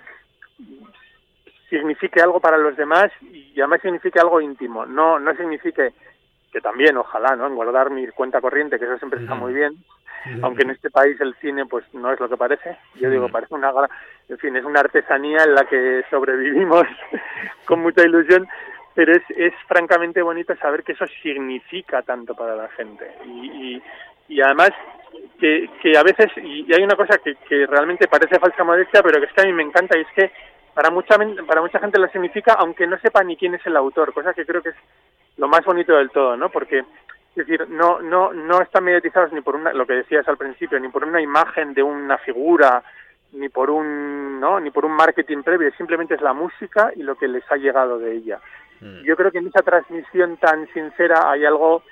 signifique 1.70 2.20
algo 2.20 2.40
para 2.40 2.58
los 2.58 2.76
demás 2.78 3.12
y 3.22 3.54
además 3.60 3.82
signifique 3.82 4.20
algo 4.20 4.42
íntimo. 4.42 4.88
No, 4.88 5.20
no 5.20 5.36
signifique 5.36 5.94
que 6.52 6.62
también, 6.62 6.98
ojalá, 6.98 7.36
¿no? 7.36 7.48
En 7.48 7.56
guardar 7.56 7.90
mi 7.90 8.06
cuenta 8.08 8.42
corriente, 8.42 8.78
que 8.78 8.86
eso 8.86 8.98
siempre 8.98 9.22
está 9.22 9.36
muy 9.36 9.54
bien, 9.54 9.74
aunque 10.44 10.64
en 10.64 10.72
este 10.72 10.92
país 10.92 11.20
el 11.22 11.34
cine 11.36 11.66
pues 11.66 11.86
no 11.94 12.12
es 12.12 12.20
lo 12.20 12.30
que 12.30 12.38
parece. 12.38 12.78
Yo 12.96 13.10
digo, 13.10 13.30
parece 13.30 13.56
una 13.56 13.72
en 14.28 14.38
fin, 14.38 14.56
es 14.56 14.66
una 14.66 14.82
artesanía 14.82 15.44
en 15.44 15.56
la 15.56 15.66
que 15.66 16.04
sobrevivimos 16.10 16.86
con 17.66 17.82
mucha 17.82 18.04
ilusión, 18.04 18.48
pero 18.94 19.14
es, 19.14 19.24
es 19.36 19.54
francamente 19.68 20.22
bonito 20.22 20.56
saber 20.58 20.84
que 20.84 20.92
eso 20.92 21.06
significa 21.24 22.02
tanto 22.02 22.36
para 22.36 22.56
la 22.56 22.68
gente. 22.70 23.10
Y, 23.26 23.82
y, 24.28 24.42
además 24.42 24.72
que, 25.40 25.70
que 25.82 25.98
a 25.98 26.04
veces, 26.04 26.32
y 26.38 26.72
hay 26.74 26.84
una 26.84 26.96
cosa 26.96 27.18
que, 27.18 27.36
que 27.48 27.66
realmente 27.66 28.08
parece 28.08 28.40
falsa 28.40 28.64
modestia, 28.64 29.02
pero 29.02 29.20
que 29.20 29.26
es 29.26 29.34
que 29.34 29.42
a 29.42 29.46
mí 29.46 29.54
me 29.54 29.64
encanta, 29.64 29.98
y 29.98 30.02
es 30.02 30.08
que 30.16 30.32
para 30.74 30.90
mucha, 30.90 31.18
para 31.48 31.62
mucha 31.62 31.80
gente 31.80 32.00
lo 32.00 32.08
significa, 32.08 32.54
aunque 32.54 32.88
no 32.88 32.98
sepa 33.00 33.24
ni 33.24 33.36
quién 33.36 33.56
es 33.56 33.66
el 33.66 33.76
autor, 33.76 34.14
cosa 34.14 34.34
que 34.34 34.46
creo 34.46 34.62
que 34.62 34.70
es 34.70 34.76
lo 35.38 35.48
más 35.48 35.64
bonito 35.66 35.96
del 35.96 36.12
todo, 36.12 36.38
¿no? 36.38 36.50
Porque 36.50 36.80
es 36.80 37.48
decir, 37.48 37.68
no, 37.70 38.02
no, 38.02 38.34
no 38.34 38.62
están 38.62 38.84
mediatizados 38.84 39.32
ni 39.32 39.42
por 39.42 39.56
una, 39.56 39.72
lo 39.72 39.86
que 39.86 39.94
decías 39.94 40.28
al 40.28 40.38
principio, 40.38 40.80
ni 40.80 40.90
por 40.90 41.06
una 41.06 41.22
imagen 41.22 41.74
de 41.74 41.82
una 41.82 42.18
figura, 42.18 42.84
ni 43.32 43.48
por 43.48 43.70
un, 43.70 44.40
¿no? 44.40 44.60
ni 44.60 44.70
por 44.70 44.84
un 44.84 44.92
marketing 44.92 45.42
previo, 45.42 45.72
simplemente 45.78 46.16
es 46.16 46.22
la 46.22 46.34
música 46.34 46.92
y 46.94 47.04
lo 47.04 47.16
que 47.16 47.30
les 47.30 47.50
ha 47.50 47.56
llegado 47.56 47.98
de 48.00 48.14
ella. 48.14 48.40
Mm. 48.82 49.04
Yo 49.04 49.16
creo 49.16 49.32
que 49.32 49.38
en 49.38 49.48
esa 49.48 49.62
transmisión 49.62 50.38
tan 50.38 50.68
sincera 50.74 51.32
hay 51.32 51.46
algo 51.46 51.84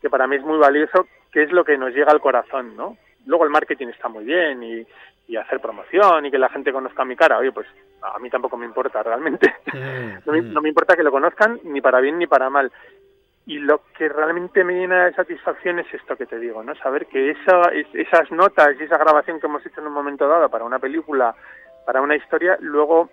que 0.00 0.10
para 0.10 0.26
mí 0.26 0.36
es 0.36 0.42
muy 0.42 0.58
valioso, 0.58 1.06
que 1.30 1.44
es 1.44 1.52
lo 1.52 1.64
que 1.64 1.78
nos 1.78 1.94
llega 1.94 2.10
al 2.10 2.20
corazón, 2.20 2.76
¿no? 2.76 2.96
Luego 3.24 3.44
el 3.44 3.50
marketing 3.50 3.88
está 3.88 4.08
muy 4.08 4.24
bien 4.24 4.64
y, 4.64 4.84
y 5.28 5.36
hacer 5.36 5.60
promoción 5.60 6.26
y 6.26 6.30
que 6.32 6.38
la 6.38 6.48
gente 6.48 6.72
conozca 6.72 7.04
mi 7.04 7.14
cara, 7.14 7.38
oye, 7.38 7.52
pues 7.52 7.68
a 8.02 8.18
mí 8.18 8.28
tampoco 8.30 8.56
me 8.56 8.66
importa 8.66 9.02
realmente. 9.02 9.54
No, 10.24 10.32
me, 10.32 10.42
no 10.42 10.60
me 10.60 10.68
importa 10.68 10.94
que 10.94 11.02
lo 11.02 11.10
conozcan 11.10 11.58
ni 11.64 11.80
para 11.80 12.00
bien 12.00 12.18
ni 12.18 12.26
para 12.26 12.48
mal 12.48 12.70
y 13.46 13.58
lo 13.58 13.82
que 13.96 14.08
realmente 14.08 14.62
me 14.62 14.74
llena 14.74 15.06
de 15.06 15.14
satisfacción 15.14 15.80
es 15.80 15.92
esto 15.92 16.16
que 16.16 16.26
te 16.26 16.38
digo, 16.38 16.62
¿no? 16.62 16.74
Saber 16.76 17.06
que 17.06 17.30
esa, 17.30 17.62
esas 17.92 18.30
notas 18.30 18.68
y 18.78 18.84
esa 18.84 18.98
grabación 18.98 19.40
que 19.40 19.46
hemos 19.46 19.64
hecho 19.66 19.80
en 19.80 19.88
un 19.88 19.92
momento 19.92 20.28
dado 20.28 20.48
para 20.48 20.64
una 20.64 20.78
película, 20.78 21.34
para 21.84 22.00
una 22.00 22.14
historia, 22.14 22.56
luego 22.60 23.10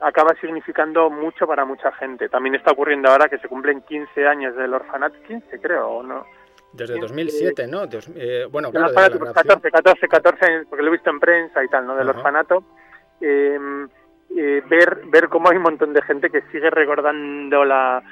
acaba 0.00 0.34
significando 0.38 1.08
mucho 1.08 1.46
para 1.46 1.64
mucha 1.64 1.92
gente. 1.92 2.28
También 2.28 2.56
está 2.56 2.72
ocurriendo 2.72 3.08
ahora 3.08 3.28
que 3.28 3.38
se 3.38 3.48
cumplen 3.48 3.80
15 3.82 4.26
años 4.26 4.54
del 4.54 4.74
orfanato, 4.74 5.16
15 5.26 5.58
creo, 5.60 5.88
¿o 5.88 6.02
no? 6.02 6.26
Desde 6.72 6.98
2007, 6.98 7.66
¿no? 7.66 7.84
Eh, 8.16 8.46
bueno, 8.50 8.70
claro, 8.70 8.92
14, 9.32 9.70
14, 9.70 10.08
14 10.08 10.66
porque 10.68 10.82
lo 10.82 10.88
he 10.88 10.92
visto 10.92 11.08
en 11.08 11.20
prensa 11.20 11.64
y 11.64 11.68
tal, 11.68 11.86
¿no? 11.86 11.94
Del 11.96 12.08
orfanato. 12.10 12.64
Em, 13.20 13.88
eh, 14.36 14.62
ver, 14.68 15.02
ver 15.06 15.28
cómo 15.28 15.50
hay 15.50 15.56
un 15.56 15.62
montón 15.62 15.92
de 15.92 16.02
gente 16.02 16.30
que 16.30 16.42
sigue 16.52 16.70
recordando 16.70 17.64
la... 17.64 18.02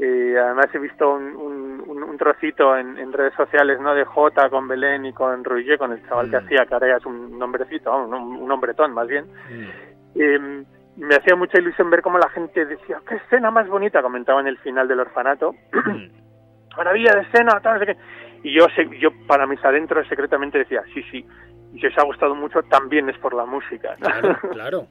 Eh, 0.00 0.36
además 0.38 0.66
he 0.74 0.78
visto 0.78 1.12
un, 1.12 1.82
un, 1.86 2.16
trocito 2.18 2.76
en, 2.76 3.12
redes 3.12 3.34
sociales, 3.34 3.80
¿no? 3.80 3.94
De 3.94 4.04
Jota 4.04 4.48
con 4.48 4.68
Belén 4.68 5.06
y 5.06 5.12
con 5.12 5.42
Ruye, 5.42 5.76
con 5.76 5.92
el 5.92 6.06
chaval 6.06 6.30
que 6.30 6.36
mm. 6.36 6.44
hacía, 6.44 6.66
que 6.66 6.74
ahora 6.74 6.88
ya 6.88 6.96
es 6.96 7.06
un 7.06 7.36
nombrecito, 7.38 7.96
un, 7.96 8.14
un 8.14 8.50
hombretón 8.50 8.92
más 8.92 9.08
bien. 9.08 9.24
Mm. 9.24 10.20
Em, 10.20 10.64
me 10.98 11.14
hacía 11.14 11.36
mucha 11.36 11.58
ilusión 11.58 11.90
ver 11.90 12.02
cómo 12.02 12.18
la 12.18 12.28
gente 12.30 12.64
decía, 12.64 13.00
qué 13.08 13.16
escena 13.16 13.50
más 13.50 13.68
bonita, 13.68 14.02
comentaba 14.02 14.40
en 14.40 14.48
el 14.48 14.58
final 14.58 14.88
del 14.88 15.00
orfanato. 15.00 15.54
Maravilla 16.76 17.12
de 17.14 17.22
escena, 17.22 17.60
tal, 17.60 17.74
no 17.74 17.80
sé 17.80 17.86
qué. 17.86 17.96
Y 18.42 18.56
yo, 18.56 18.66
yo 19.00 19.10
para 19.26 19.46
mis 19.46 19.64
adentros 19.64 20.06
secretamente 20.08 20.58
decía, 20.58 20.82
sí, 20.94 21.02
sí, 21.10 21.26
y 21.72 21.80
si 21.80 21.86
os 21.86 21.98
ha 21.98 22.04
gustado 22.04 22.34
mucho 22.34 22.62
también 22.64 23.08
es 23.08 23.18
por 23.18 23.34
la 23.34 23.44
música. 23.46 23.96
Claro, 23.96 24.38
claro. 24.52 24.86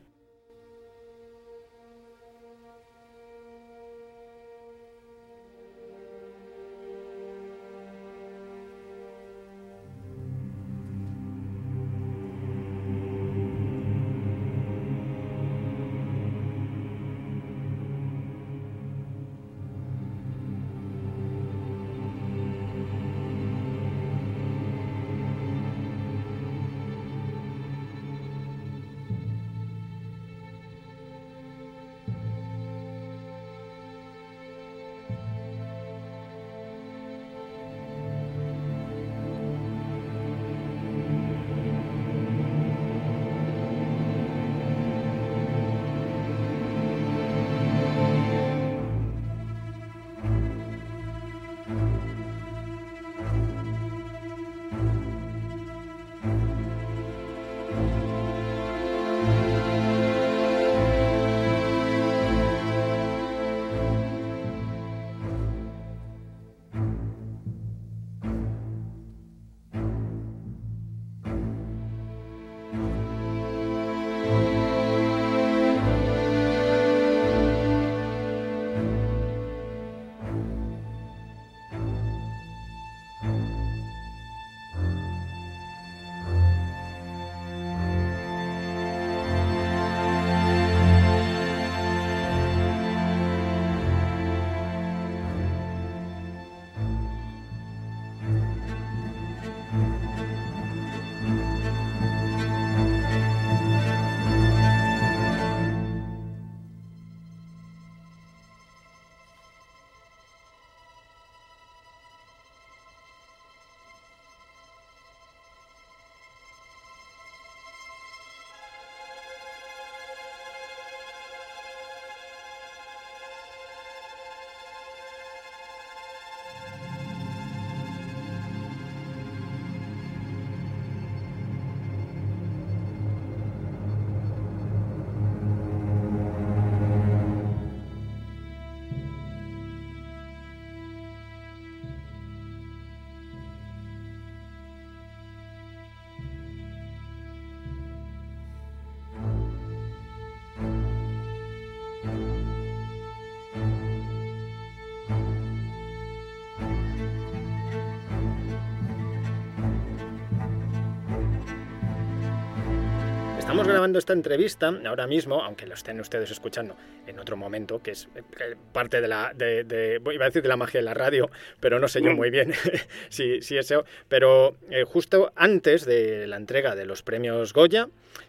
Estamos 163.47 163.65
grabando 163.65 163.97
esta 163.97 164.11
entrevista 164.11 164.73
ahora 164.85 165.07
mismo, 165.07 165.41
aunque 165.41 165.65
lo 165.65 165.73
estén 165.73 166.01
ustedes 166.01 166.29
escuchando 166.31 166.75
en 167.07 167.17
otro 167.17 167.37
momento, 167.37 167.81
que 167.81 167.91
es 167.91 168.09
eh, 168.13 168.55
parte 168.73 168.99
de 168.99 169.07
la, 169.07 169.31
de, 169.33 170.01
iba 170.13 170.25
a 170.25 170.27
decir 170.27 170.41
de 170.41 170.49
la 170.49 170.57
magia 170.57 170.81
de 170.81 170.83
la 170.83 170.93
radio, 170.93 171.29
pero 171.61 171.79
no 171.79 171.87
sé 171.87 172.01
yo 172.01 172.13
muy 172.13 172.29
bien 172.29 172.51
si, 173.09 173.41
si 173.41 173.57
eso, 173.57 173.85
pero 174.09 174.55
eh, 174.69 174.83
justo 174.83 175.31
antes 175.37 175.85
de 175.85 176.27
la 176.27 176.35
entrega 176.35 176.75
de 176.75 176.85
los 176.85 177.03
premios 177.03 177.53
Goya 177.53 177.87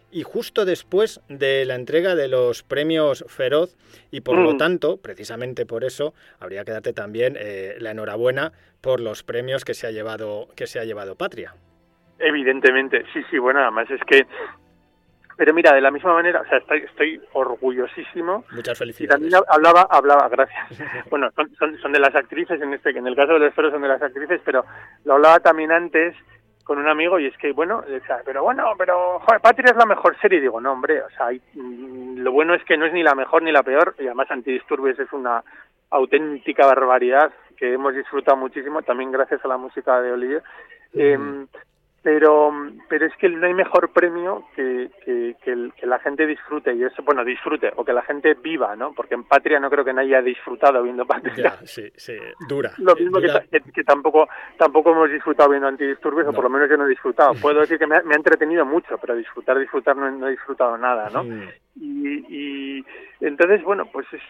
y 0.09 0.23
justo 0.23 0.63
después 0.63 1.19
de 1.27 1.65
la 1.65 1.75
entrega 1.75 2.15
de 2.15 2.29
los 2.29 2.63
premios 2.63 3.25
Feroz 3.27 3.75
y 4.11 4.21
por 4.21 4.37
lo 4.37 4.53
mm. 4.53 4.57
tanto, 4.57 5.01
precisamente 5.01 5.65
por 5.65 5.83
eso, 5.83 6.13
habría 6.39 6.63
que 6.63 6.71
darte 6.71 6.93
también 6.93 7.35
eh, 7.37 7.75
la 7.79 7.91
enhorabuena 7.91 8.53
por 8.79 9.01
los 9.01 9.23
premios 9.23 9.65
que 9.65 9.73
se 9.73 9.85
ha 9.85 9.91
llevado 9.91 10.47
que 10.55 10.65
se 10.65 10.79
ha 10.79 10.85
llevado 10.85 11.15
Patria. 11.15 11.55
Evidentemente, 12.19 13.03
sí, 13.13 13.21
sí, 13.29 13.37
bueno, 13.37 13.61
además 13.61 13.89
es 13.91 14.01
que 14.07 14.25
pero 15.39 15.53
mira, 15.53 15.73
de 15.73 15.79
la 15.79 15.89
misma 15.89 16.13
manera, 16.13 16.41
o 16.41 16.45
sea, 16.49 16.57
estoy, 16.57 16.79
estoy 16.79 17.21
orgullosísimo. 17.31 18.43
Muchas 18.51 18.77
felicidades. 18.77 19.21
Y 19.21 19.29
también 19.31 19.41
hablaba, 19.47 19.87
hablaba, 19.89 20.27
gracias. 20.27 20.67
bueno, 21.09 21.31
son, 21.31 21.77
son, 21.77 21.93
de 21.93 21.99
las 21.99 22.13
actrices, 22.13 22.61
en 22.61 22.73
este, 22.73 22.89
en 22.89 23.07
el 23.07 23.15
caso 23.15 23.35
de 23.35 23.39
los 23.39 23.53
feros 23.53 23.71
son 23.71 23.81
de 23.81 23.87
las 23.87 24.01
actrices, 24.01 24.41
pero 24.43 24.65
lo 25.05 25.13
hablaba 25.13 25.39
también 25.39 25.71
antes 25.71 26.13
con 26.65 26.77
un 26.77 26.89
amigo 26.89 27.21
y 27.21 27.27
es 27.27 27.37
que, 27.37 27.53
bueno, 27.53 27.85
pero 28.25 28.43
bueno, 28.43 28.73
pero, 28.77 29.21
joder, 29.21 29.39
Patria 29.39 29.71
es 29.71 29.77
la 29.77 29.85
mejor 29.85 30.19
serie. 30.19 30.39
Y 30.39 30.41
digo, 30.41 30.59
no, 30.59 30.73
hombre, 30.73 31.03
o 31.03 31.09
sea, 31.11 31.27
mm, 31.53 32.17
lo 32.17 32.33
bueno 32.33 32.53
es 32.53 32.63
que 32.65 32.75
no 32.75 32.85
es 32.85 32.91
ni 32.91 33.01
la 33.01 33.15
mejor 33.15 33.41
ni 33.41 33.53
la 33.53 33.63
peor, 33.63 33.95
y 33.97 34.07
además 34.07 34.29
Antidisturbios 34.29 34.99
es 34.99 35.13
una 35.13 35.41
auténtica 35.89 36.67
barbaridad 36.67 37.31
que 37.55 37.73
hemos 37.73 37.95
disfrutado 37.95 38.35
muchísimo, 38.35 38.81
también 38.81 39.09
gracias 39.13 39.39
a 39.45 39.47
la 39.47 39.55
música 39.55 40.01
de 40.01 40.11
Olivier. 40.11 40.43
Pero 42.01 42.51
pero 42.87 43.05
es 43.05 43.15
que 43.17 43.27
no 43.27 43.45
hay 43.45 43.53
mejor 43.53 43.91
premio 43.91 44.45
que, 44.55 44.89
que, 45.03 45.35
que, 45.43 45.85
la 45.85 45.99
gente 45.99 46.25
disfrute 46.25 46.73
y 46.73 46.83
eso 46.83 47.03
bueno 47.03 47.25
disfrute 47.25 47.73
o 47.75 47.83
que 47.83 47.91
la 47.91 48.03
gente 48.03 48.35
viva 48.35 48.75
no 48.75 48.93
porque 48.93 49.15
en 49.15 49.25
Patria 49.25 49.59
no 49.59 49.69
creo 49.69 49.83
que 49.83 49.93
nadie 49.93 50.15
haya 50.15 50.21
disfrutado 50.21 50.81
viendo 50.83 51.05
Patria. 51.05 51.57
Sí 51.65 51.91
sí 51.95 52.13
dura. 52.47 52.71
Lo 52.77 52.95
mismo 52.95 53.19
Que, 53.19 53.83
tampoco 53.83 54.27
tampoco 54.57 54.91
hemos 54.91 55.09
disfrutado 55.11 55.49
viendo 55.49 55.67
antidisturbios 55.67 56.27
o 56.27 56.33
por 56.33 56.43
lo 56.45 56.49
menos 56.49 56.69
yo 56.69 56.77
no 56.77 56.85
he 56.85 56.89
disfrutado. 56.89 57.33
Puedo 57.41 57.61
decir 57.61 57.77
que 57.77 57.87
me 57.87 57.97
ha, 57.97 58.01
entretenido 58.01 58.65
mucho 58.65 58.97
pero 58.97 59.15
disfrutar 59.15 59.59
disfrutar 59.59 59.97
no, 59.97 60.27
he 60.27 60.31
disfrutado 60.31 60.77
nada 60.77 61.09
no 61.09 61.23
y, 61.75 62.25
y, 62.29 62.85
entonces 63.21 63.61
bueno 63.63 63.89
pues 63.91 64.05
es, 64.13 64.21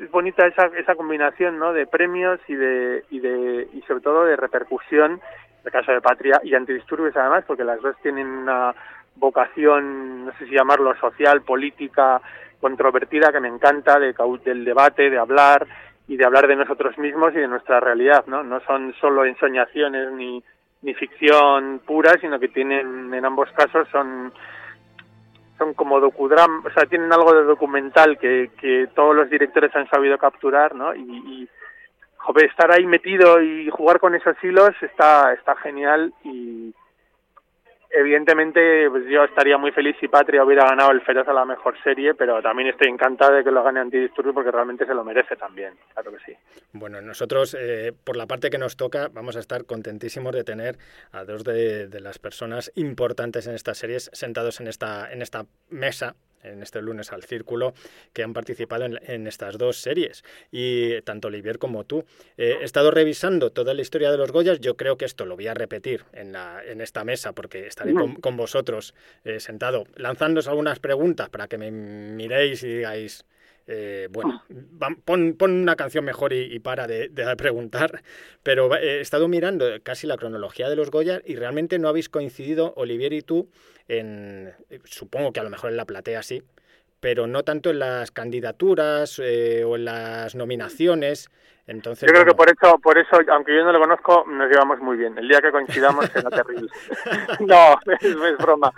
es, 0.00 0.10
bonita 0.10 0.46
esa 0.46 0.66
esa 0.78 0.94
combinación 0.94 1.58
no 1.58 1.72
de 1.72 1.86
premios 1.86 2.40
y 2.48 2.54
de 2.54 3.04
y 3.10 3.20
de 3.20 3.68
y 3.72 3.82
sobre 3.82 4.02
todo 4.02 4.24
de 4.24 4.36
repercusión 4.36 5.20
el 5.64 5.72
caso 5.72 5.92
de 5.92 6.00
Patria 6.00 6.40
y 6.44 6.54
Antidisturbios 6.54 7.16
además, 7.16 7.44
porque 7.46 7.64
las 7.64 7.80
dos 7.80 7.96
tienen 8.02 8.26
una 8.26 8.74
vocación, 9.16 10.26
no 10.26 10.32
sé 10.32 10.46
si 10.46 10.54
llamarlo 10.54 10.94
social, 10.96 11.42
política, 11.42 12.20
controvertida, 12.60 13.32
que 13.32 13.40
me 13.40 13.48
encanta, 13.48 13.98
de, 13.98 14.14
del 14.44 14.64
debate, 14.64 15.10
de 15.10 15.18
hablar 15.18 15.66
y 16.06 16.16
de 16.16 16.24
hablar 16.24 16.46
de 16.46 16.56
nosotros 16.56 16.98
mismos 16.98 17.32
y 17.34 17.38
de 17.38 17.48
nuestra 17.48 17.80
realidad, 17.80 18.24
¿no? 18.26 18.42
No 18.42 18.60
son 18.60 18.94
solo 19.00 19.24
ensoñaciones 19.24 20.12
ni, 20.12 20.42
ni 20.82 20.94
ficción 20.94 21.80
pura, 21.86 22.18
sino 22.20 22.38
que 22.38 22.48
tienen, 22.48 23.12
en 23.12 23.24
ambos 23.24 23.50
casos, 23.52 23.88
son 23.90 24.32
son 25.56 25.72
como 25.74 26.00
docudram, 26.00 26.66
o 26.66 26.70
sea, 26.70 26.84
tienen 26.86 27.12
algo 27.12 27.32
de 27.32 27.44
documental 27.44 28.18
que, 28.18 28.50
que 28.60 28.88
todos 28.92 29.14
los 29.14 29.30
directores 29.30 29.74
han 29.76 29.88
sabido 29.88 30.18
capturar, 30.18 30.74
¿no? 30.74 30.92
y 30.96 31.48
joder, 32.24 32.46
estar 32.46 32.72
ahí 32.72 32.86
metido 32.86 33.40
y 33.42 33.68
jugar 33.70 34.00
con 34.00 34.14
esos 34.14 34.36
hilos 34.42 34.70
está, 34.80 35.34
está 35.34 35.54
genial 35.56 36.12
y 36.24 36.74
evidentemente 37.90 38.88
pues 38.90 39.04
yo 39.08 39.24
estaría 39.24 39.58
muy 39.58 39.70
feliz 39.70 39.94
si 40.00 40.08
Patria 40.08 40.42
hubiera 40.42 40.64
ganado 40.64 40.90
el 40.90 41.02
Feroz 41.02 41.28
a 41.28 41.34
la 41.34 41.44
mejor 41.44 41.80
serie, 41.84 42.14
pero 42.14 42.40
también 42.42 42.68
estoy 42.68 42.88
encantado 42.88 43.34
de 43.34 43.44
que 43.44 43.50
lo 43.50 43.62
gane 43.62 43.80
Antidisturbio 43.80 44.32
porque 44.32 44.50
realmente 44.50 44.86
se 44.86 44.94
lo 44.94 45.04
merece 45.04 45.36
también, 45.36 45.74
claro 45.92 46.12
que 46.12 46.18
sí. 46.24 46.36
Bueno, 46.72 47.02
nosotros 47.02 47.54
eh, 47.60 47.92
por 48.04 48.16
la 48.16 48.26
parte 48.26 48.48
que 48.48 48.58
nos 48.58 48.76
toca 48.76 49.08
vamos 49.12 49.36
a 49.36 49.40
estar 49.40 49.66
contentísimos 49.66 50.32
de 50.34 50.44
tener 50.44 50.78
a 51.12 51.24
dos 51.24 51.44
de, 51.44 51.88
de 51.88 52.00
las 52.00 52.18
personas 52.18 52.72
importantes 52.74 53.46
en 53.46 53.54
estas 53.54 53.76
series 53.76 54.10
sentados 54.14 54.60
en 54.60 54.66
esta, 54.66 55.12
en 55.12 55.20
esta 55.20 55.44
mesa 55.68 56.16
en 56.44 56.62
este 56.62 56.80
lunes 56.82 57.12
al 57.12 57.22
círculo 57.22 57.74
que 58.12 58.22
han 58.22 58.32
participado 58.32 58.84
en, 58.84 59.26
estas 59.26 59.58
dos 59.58 59.78
series 59.78 60.24
y 60.50 61.00
tanto 61.02 61.28
Olivier 61.28 61.58
como 61.58 61.84
tú. 61.84 62.04
Eh, 62.36 62.58
he 62.60 62.64
estado 62.64 62.90
revisando 62.90 63.50
toda 63.50 63.74
la 63.74 63.82
historia 63.82 64.10
de 64.10 64.18
los 64.18 64.32
Goyas, 64.32 64.60
yo 64.60 64.76
creo 64.76 64.96
que 64.96 65.04
esto 65.04 65.26
lo 65.26 65.36
voy 65.36 65.46
a 65.46 65.54
repetir 65.54 66.04
en, 66.12 66.32
la, 66.32 66.62
en 66.64 66.80
esta 66.80 67.04
mesa 67.04 67.32
porque 67.32 67.66
estaré 67.66 67.94
con, 67.94 68.36
vosotros 68.36 68.94
eh, 69.24 69.40
sentado 69.40 69.86
lanzándoos 69.96 70.48
algunas 70.48 70.78
preguntas 70.80 71.28
para 71.28 71.48
que 71.48 71.58
me 71.58 71.70
miréis 71.70 72.62
y 72.62 72.68
digáis 72.68 73.24
eh, 73.66 74.08
bueno, 74.10 74.42
pon, 75.04 75.36
una 75.40 75.76
canción 75.76 76.04
mejor 76.04 76.32
y, 76.32 76.58
para 76.58 76.86
de, 76.86 77.10
preguntar, 77.36 78.02
pero 78.42 78.74
he 78.76 79.00
estado 79.00 79.28
mirando 79.28 79.66
casi 79.82 80.06
la 80.06 80.16
cronología 80.16 80.68
de 80.68 80.76
los 80.76 80.90
Goya 80.90 81.22
y 81.24 81.36
realmente 81.36 81.78
no 81.78 81.88
habéis 81.88 82.08
coincidido, 82.08 82.74
Olivier 82.76 83.12
y 83.12 83.22
tú, 83.22 83.48
en, 83.88 84.52
supongo 84.84 85.32
que 85.32 85.40
a 85.40 85.44
lo 85.44 85.50
mejor 85.50 85.70
en 85.70 85.76
la 85.76 85.86
platea 85.86 86.22
sí, 86.22 86.42
pero 87.00 87.26
no 87.26 87.42
tanto 87.42 87.70
en 87.70 87.78
las 87.78 88.10
candidaturas 88.10 89.20
eh, 89.22 89.64
o 89.64 89.76
en 89.76 89.84
las 89.84 90.34
nominaciones. 90.34 91.30
Entonces, 91.66 92.06
yo 92.06 92.12
creo 92.12 92.26
que 92.26 92.34
por 92.34 92.48
eso, 92.48 92.78
por 92.78 92.98
eso, 92.98 93.18
aunque 93.30 93.54
yo 93.56 93.64
no 93.64 93.72
lo 93.72 93.80
conozco, 93.80 94.24
nos 94.26 94.50
llevamos 94.50 94.78
muy 94.80 94.98
bien. 94.98 95.16
El 95.16 95.28
día 95.28 95.40
que 95.40 95.50
coincidamos 95.50 96.06
será 96.06 96.28
terrible. 96.28 96.68
no, 97.40 97.78
es, 97.86 98.04
es, 98.04 98.38
broma, 98.38 98.72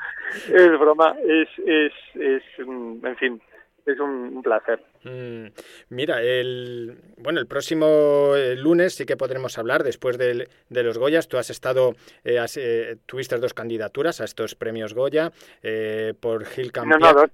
es 0.48 0.78
broma, 0.78 1.16
es, 1.24 1.48
es, 1.66 1.92
es, 2.14 2.42
en 2.58 3.16
fin, 3.16 3.42
es 3.86 4.00
un, 4.00 4.42
placer. 4.42 4.82
Mm, 5.06 5.52
mira, 5.90 6.20
el 6.20 6.98
bueno, 7.18 7.40
el 7.40 7.46
próximo 7.46 8.34
eh, 8.36 8.56
lunes 8.56 8.94
sí 8.94 9.06
que 9.06 9.16
podremos 9.16 9.56
hablar 9.56 9.84
después 9.84 10.18
de, 10.18 10.48
de 10.68 10.82
los 10.82 10.98
Goyas. 10.98 11.28
Tú 11.28 11.38
has 11.38 11.48
estado, 11.48 11.94
eh, 12.24 12.44
eh, 12.56 12.96
tuviste 13.06 13.38
dos 13.38 13.54
candidaturas 13.54 14.20
a 14.20 14.24
estos 14.24 14.54
premios 14.54 14.94
Goya 14.94 15.32
por 16.20 16.44
Gil 16.44 16.72
Campiat. 16.72 17.00
No, 17.00 17.12
no, 17.12 17.20
dos. 17.20 17.30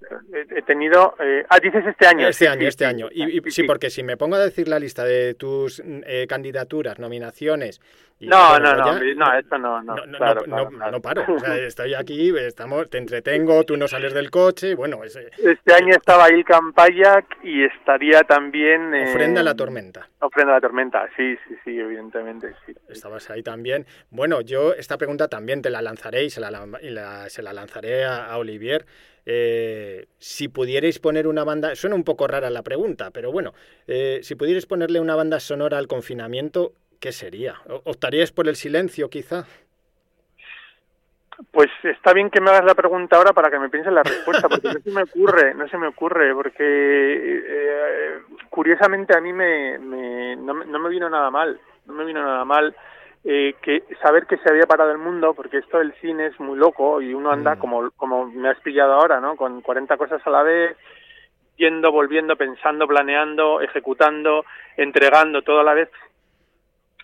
He 0.54 0.62
tenido. 0.62 1.14
ah, 1.48 1.58
dices 1.62 1.84
este 1.86 2.06
año. 2.06 2.28
Este 2.28 2.48
año, 2.48 2.68
este 2.68 2.84
año. 2.84 3.08
Y, 3.10 3.40
sí, 3.50 3.62
porque 3.64 3.90
si 3.90 4.02
me 4.02 4.16
pongo 4.16 4.36
a 4.36 4.40
decir 4.40 4.68
la 4.68 4.78
lista 4.78 5.04
de 5.04 5.34
tus 5.34 5.82
candidaturas, 6.28 6.98
nominaciones. 6.98 7.80
no, 8.20 8.58
no, 8.58 8.74
no, 8.76 8.98
no, 9.00 9.38
esto 9.38 9.58
no, 9.58 9.82
no, 9.82 9.96
no, 10.06 10.90
no, 10.90 11.00
paro. 11.00 11.24
O 11.28 11.38
sea, 11.40 11.56
estoy 11.56 11.94
aquí, 11.94 12.32
estamos, 12.38 12.88
te 12.88 12.98
entretengo, 12.98 13.64
tú 13.64 13.76
no 13.76 13.88
sales 13.88 14.14
del 14.14 14.30
coche, 14.30 14.74
bueno. 14.74 15.02
este 15.02 15.74
año 15.74 15.96
estaba 15.96 16.28
Gil 16.28 16.44
Campayac 16.44 17.38
y 17.42 17.61
estaría 17.64 18.22
también... 18.22 18.94
Ofrenda 18.94 19.40
a 19.40 19.44
la 19.44 19.54
tormenta. 19.54 20.08
Ofrenda 20.20 20.52
a 20.52 20.56
la 20.56 20.60
tormenta, 20.60 21.08
sí, 21.16 21.36
sí, 21.46 21.54
sí, 21.64 21.78
evidentemente, 21.78 22.54
sí. 22.66 22.74
Estabas 22.88 23.30
ahí 23.30 23.42
también. 23.42 23.86
Bueno, 24.10 24.40
yo 24.40 24.74
esta 24.74 24.98
pregunta 24.98 25.28
también 25.28 25.62
te 25.62 25.70
la 25.70 25.82
lanzaré 25.82 26.24
y 26.24 26.30
se 26.30 26.40
la, 26.40 27.28
se 27.28 27.42
la 27.42 27.52
lanzaré 27.52 28.04
a, 28.04 28.36
Olivier. 28.38 28.86
Eh, 29.24 30.06
si 30.18 30.48
pudierais 30.48 30.98
poner 30.98 31.26
una 31.26 31.44
banda, 31.44 31.74
suena 31.74 31.96
un 31.96 32.04
poco 32.04 32.26
rara 32.26 32.50
la 32.50 32.62
pregunta, 32.62 33.10
pero 33.10 33.30
bueno, 33.30 33.52
eh, 33.86 34.20
si 34.22 34.34
pudierais 34.34 34.66
ponerle 34.66 35.00
una 35.00 35.14
banda 35.14 35.38
sonora 35.40 35.78
al 35.78 35.86
confinamiento, 35.86 36.72
¿qué 36.98 37.12
sería? 37.12 37.56
¿Optaríais 37.84 38.32
por 38.32 38.48
el 38.48 38.56
silencio 38.56 39.10
quizá? 39.10 39.46
Pues 41.50 41.70
está 41.82 42.12
bien 42.12 42.30
que 42.30 42.40
me 42.40 42.50
hagas 42.50 42.64
la 42.64 42.74
pregunta 42.74 43.16
ahora 43.16 43.32
para 43.32 43.50
que 43.50 43.58
me 43.58 43.68
piense 43.68 43.90
la 43.90 44.02
respuesta, 44.02 44.48
porque 44.48 44.68
no 44.68 44.80
se 44.80 44.90
me 44.90 45.02
ocurre, 45.02 45.54
no 45.54 45.68
se 45.68 45.78
me 45.78 45.86
ocurre, 45.88 46.34
porque 46.34 46.62
eh, 46.64 48.18
curiosamente 48.50 49.16
a 49.16 49.20
mí 49.20 49.32
me, 49.32 49.78
me 49.78 50.36
no, 50.36 50.54
me 50.54 50.88
vino 50.88 51.08
nada 51.08 51.30
mal, 51.30 51.58
no 51.86 51.94
me 51.94 52.04
vino 52.04 52.22
nada 52.22 52.44
mal 52.44 52.74
eh, 53.24 53.54
que 53.62 53.84
saber 54.02 54.26
que 54.26 54.36
se 54.38 54.50
había 54.50 54.66
parado 54.66 54.92
el 54.92 54.98
mundo, 54.98 55.34
porque 55.34 55.58
esto 55.58 55.78
del 55.78 55.94
cine 56.00 56.26
es 56.26 56.38
muy 56.38 56.58
loco 56.58 57.00
y 57.00 57.14
uno 57.14 57.30
anda 57.30 57.54
mm. 57.54 57.58
como, 57.58 57.90
como 57.92 58.26
me 58.26 58.48
has 58.48 58.60
pillado 58.60 58.92
ahora, 58.92 59.20
¿no? 59.20 59.36
Con 59.36 59.62
40 59.62 59.96
cosas 59.96 60.20
a 60.26 60.30
la 60.30 60.42
vez, 60.42 60.76
yendo, 61.56 61.90
volviendo, 61.92 62.36
pensando, 62.36 62.86
planeando, 62.86 63.60
ejecutando, 63.60 64.44
entregando 64.76 65.42
todo 65.42 65.60
a 65.60 65.64
la 65.64 65.74
vez 65.74 65.90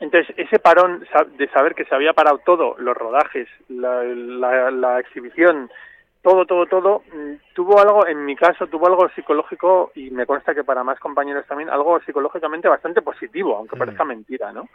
entonces, 0.00 0.32
ese 0.36 0.58
parón 0.58 1.04
de 1.36 1.48
saber 1.48 1.74
que 1.74 1.84
se 1.84 1.94
había 1.94 2.12
parado 2.12 2.38
todo, 2.38 2.76
los 2.78 2.96
rodajes, 2.96 3.48
la, 3.68 4.04
la, 4.04 5.00
exhibición, 5.00 5.70
todo, 6.22 6.46
todo, 6.46 6.66
todo, 6.66 7.02
mm, 7.12 7.54
tuvo 7.54 7.80
algo, 7.80 8.06
en 8.06 8.24
mi 8.24 8.36
caso, 8.36 8.68
tuvo 8.68 8.86
algo 8.86 9.08
psicológico, 9.10 9.90
y 9.96 10.10
me 10.10 10.26
consta 10.26 10.54
que 10.54 10.62
para 10.62 10.84
más 10.84 11.00
compañeros 11.00 11.46
también, 11.46 11.68
algo 11.68 12.00
psicológicamente 12.00 12.68
bastante 12.68 13.02
positivo, 13.02 13.56
aunque 13.56 13.74
mm. 13.74 13.78
parezca 13.78 14.04
mentira, 14.04 14.52
¿no? 14.52 14.68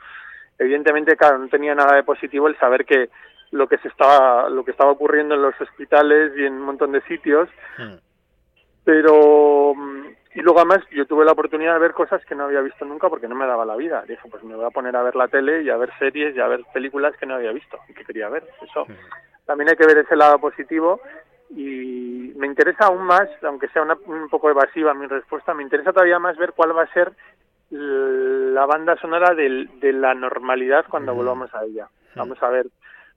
Evidentemente, 0.60 1.16
claro, 1.16 1.38
no 1.38 1.48
tenía 1.48 1.74
nada 1.74 1.96
de 1.96 2.04
positivo 2.04 2.48
el 2.48 2.58
saber 2.58 2.86
que 2.86 3.10
lo 3.52 3.68
que 3.68 3.78
se 3.78 3.88
estaba, 3.88 4.50
lo 4.50 4.66
que 4.66 4.72
estaba 4.72 4.92
ocurriendo 4.92 5.36
en 5.36 5.42
los 5.42 5.60
hospitales 5.60 6.34
y 6.36 6.46
en 6.46 6.54
un 6.54 6.64
montón 6.64 6.92
de 6.92 7.02
sitios, 7.02 7.48
mm. 7.78 7.96
pero 8.84 9.74
y 10.36 10.42
luego 10.42 10.60
además 10.60 10.80
yo 10.92 11.06
tuve 11.06 11.26
la 11.26 11.34
oportunidad 11.34 11.74
de 11.74 11.80
ver 11.80 11.94
cosas 11.94 12.24
que 12.26 12.36
no 12.36 12.46
había 12.46 12.62
visto 12.62 12.86
nunca 12.86 13.10
porque 13.10 13.28
no 13.28 13.36
me 13.36 13.46
daba 13.46 13.66
la 13.66 13.76
vida. 13.76 14.04
Dije, 14.08 14.28
pues 14.30 14.44
me 14.44 14.56
voy 14.56 14.66
a 14.66 14.72
poner 14.72 14.96
a 14.96 15.04
ver 15.04 15.16
la 15.16 15.28
tele 15.28 15.62
y 15.62 15.70
a 15.70 15.78
ver 15.78 15.92
series 16.00 16.36
y 16.36 16.40
a 16.40 16.48
ver 16.48 16.62
películas 16.74 17.16
que 17.18 17.26
no 17.26 17.36
había 17.36 17.52
visto 17.52 17.78
y 17.88 17.94
que 17.94 18.04
quería 18.04 18.30
ver. 18.30 18.44
Eso 18.62 18.86
también 19.46 19.70
hay 19.70 19.76
que 19.76 19.86
ver 19.86 19.98
ese 19.98 20.16
lado 20.16 20.40
positivo 20.40 21.02
y 21.50 22.34
me 22.36 22.48
interesa 22.48 22.86
aún 22.88 23.04
más, 23.04 23.30
aunque 23.44 23.68
sea 23.70 23.84
un 23.84 24.30
poco 24.30 24.50
evasiva 24.50 24.94
mi 24.94 25.06
respuesta, 25.06 25.54
me 25.54 25.64
interesa 25.64 25.94
todavía 25.94 26.18
más 26.18 26.38
ver 26.38 26.54
cuál 26.54 26.76
va 26.76 26.84
a 26.84 26.94
ser 26.94 27.12
la 27.70 28.66
banda 28.66 28.96
sonora 28.98 29.34
de 29.34 29.94
la 29.94 30.14
normalidad 30.14 30.86
cuando 30.90 31.14
volvamos 31.14 31.54
a 31.54 31.64
ella. 31.64 31.88
Vamos 32.16 32.42
a 32.42 32.50
ver, 32.50 32.68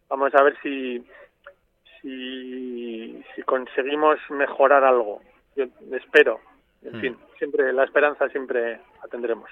vamos 0.09 0.35
a 0.35 0.42
ver 0.42 0.57
si 0.62 1.05
si, 2.00 3.22
si 3.35 3.42
conseguimos 3.42 4.18
mejorar 4.31 4.85
algo. 4.85 5.20
Yo 5.57 5.64
espero, 5.92 6.40
en 6.82 6.96
mm. 6.96 7.00
fin, 7.00 7.18
siempre 7.38 7.72
la 7.72 7.84
esperanza 7.84 8.28
siempre 8.28 8.80
atendremos. 9.02 9.50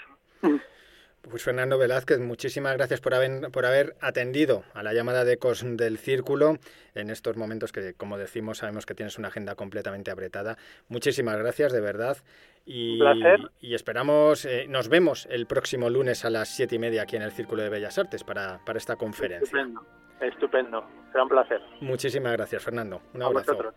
Pues 1.31 1.43
Fernando 1.43 1.79
Velázquez, 1.79 2.21
muchísimas 2.21 2.77
gracias 2.77 3.01
por 3.01 3.15
haber, 3.15 3.51
por 3.51 3.65
haber 3.65 3.95
atendido 4.01 4.63
a 4.75 4.83
la 4.83 4.93
llamada 4.93 5.25
de 5.25 5.35
Ecos 5.35 5.65
del 5.65 5.97
Círculo 5.97 6.57
en 6.95 7.09
estos 7.09 7.37
momentos 7.37 7.73
que, 7.73 7.95
como 7.95 8.19
decimos, 8.19 8.59
sabemos 8.59 8.85
que 8.85 8.95
tienes 8.95 9.19
una 9.19 9.29
agenda 9.29 9.55
completamente 9.55 10.11
apretada. 10.11 10.59
Muchísimas 10.89 11.39
gracias, 11.39 11.73
de 11.73 11.81
verdad. 11.81 12.19
Y, 12.67 13.01
y 13.61 13.75
esperamos, 13.75 14.45
eh, 14.45 14.67
nos 14.69 14.89
vemos 14.89 15.27
el 15.31 15.47
próximo 15.47 15.89
lunes 15.89 16.25
a 16.25 16.31
las 16.31 16.55
siete 16.55 16.77
y 16.77 16.79
media 16.79 17.03
aquí 17.03 17.17
en 17.17 17.23
el 17.23 17.33
Círculo 17.33 17.63
de 17.63 17.71
Bellas 17.71 17.99
Artes 17.99 18.23
para, 18.23 18.63
para 18.65 18.79
esta 18.79 18.97
conferencia. 18.97 19.45
Estupendo, 19.45 19.87
estupendo. 20.21 20.87
Será 21.11 21.23
un 21.23 21.29
placer. 21.31 21.61
Muchísimas 21.81 22.33
gracias, 22.33 22.63
Fernando. 22.63 23.01
Un 23.15 23.23
abrazo. 23.23 23.73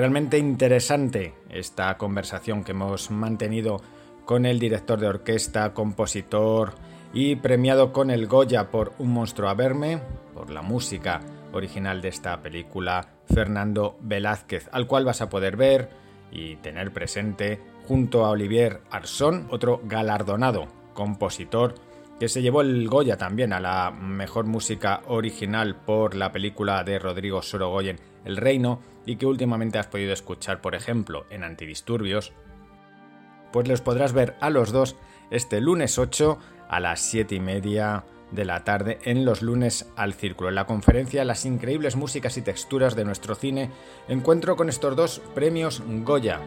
Realmente 0.00 0.38
interesante 0.38 1.34
esta 1.50 1.98
conversación 1.98 2.64
que 2.64 2.72
hemos 2.72 3.10
mantenido 3.10 3.82
con 4.24 4.46
el 4.46 4.58
director 4.58 4.98
de 4.98 5.08
orquesta, 5.08 5.74
compositor 5.74 6.72
y 7.12 7.36
premiado 7.36 7.92
con 7.92 8.10
el 8.10 8.26
Goya 8.26 8.70
por 8.70 8.94
Un 8.96 9.10
monstruo 9.10 9.50
a 9.50 9.52
verme, 9.52 10.00
por 10.32 10.48
la 10.48 10.62
música 10.62 11.20
original 11.52 12.00
de 12.00 12.08
esta 12.08 12.40
película, 12.40 13.08
Fernando 13.26 13.98
Velázquez, 14.00 14.70
al 14.72 14.86
cual 14.86 15.04
vas 15.04 15.20
a 15.20 15.28
poder 15.28 15.58
ver 15.58 15.90
y 16.32 16.56
tener 16.56 16.94
presente 16.94 17.60
junto 17.86 18.24
a 18.24 18.30
Olivier 18.30 18.80
Arson, 18.90 19.48
otro 19.50 19.82
galardonado 19.84 20.66
compositor 20.94 21.74
que 22.20 22.28
se 22.28 22.42
llevó 22.42 22.60
el 22.60 22.86
Goya 22.86 23.16
también 23.16 23.54
a 23.54 23.60
la 23.60 23.90
mejor 23.90 24.44
música 24.44 25.00
original 25.06 25.74
por 25.74 26.14
la 26.14 26.30
película 26.30 26.84
de 26.84 26.98
Rodrigo 26.98 27.40
Sorogoyen 27.40 27.98
El 28.26 28.36
Reino 28.36 28.80
y 29.06 29.16
que 29.16 29.24
últimamente 29.24 29.78
has 29.78 29.86
podido 29.86 30.12
escuchar, 30.12 30.60
por 30.60 30.74
ejemplo, 30.74 31.24
en 31.30 31.44
Antidisturbios, 31.44 32.34
pues 33.52 33.66
los 33.66 33.80
podrás 33.80 34.12
ver 34.12 34.36
a 34.40 34.50
los 34.50 34.70
dos 34.70 34.96
este 35.30 35.62
lunes 35.62 35.98
8 35.98 36.38
a 36.68 36.78
las 36.78 37.00
7 37.00 37.36
y 37.36 37.40
media 37.40 38.04
de 38.30 38.44
la 38.44 38.64
tarde 38.64 38.98
en 39.04 39.24
los 39.24 39.40
lunes 39.40 39.90
al 39.96 40.12
círculo. 40.12 40.50
En 40.50 40.56
la 40.56 40.66
conferencia 40.66 41.24
Las 41.24 41.46
increíbles 41.46 41.96
músicas 41.96 42.36
y 42.36 42.42
texturas 42.42 42.96
de 42.96 43.06
nuestro 43.06 43.34
cine, 43.34 43.70
encuentro 44.08 44.56
con 44.56 44.68
estos 44.68 44.94
dos 44.94 45.22
premios 45.34 45.82
Goya. 46.04 46.38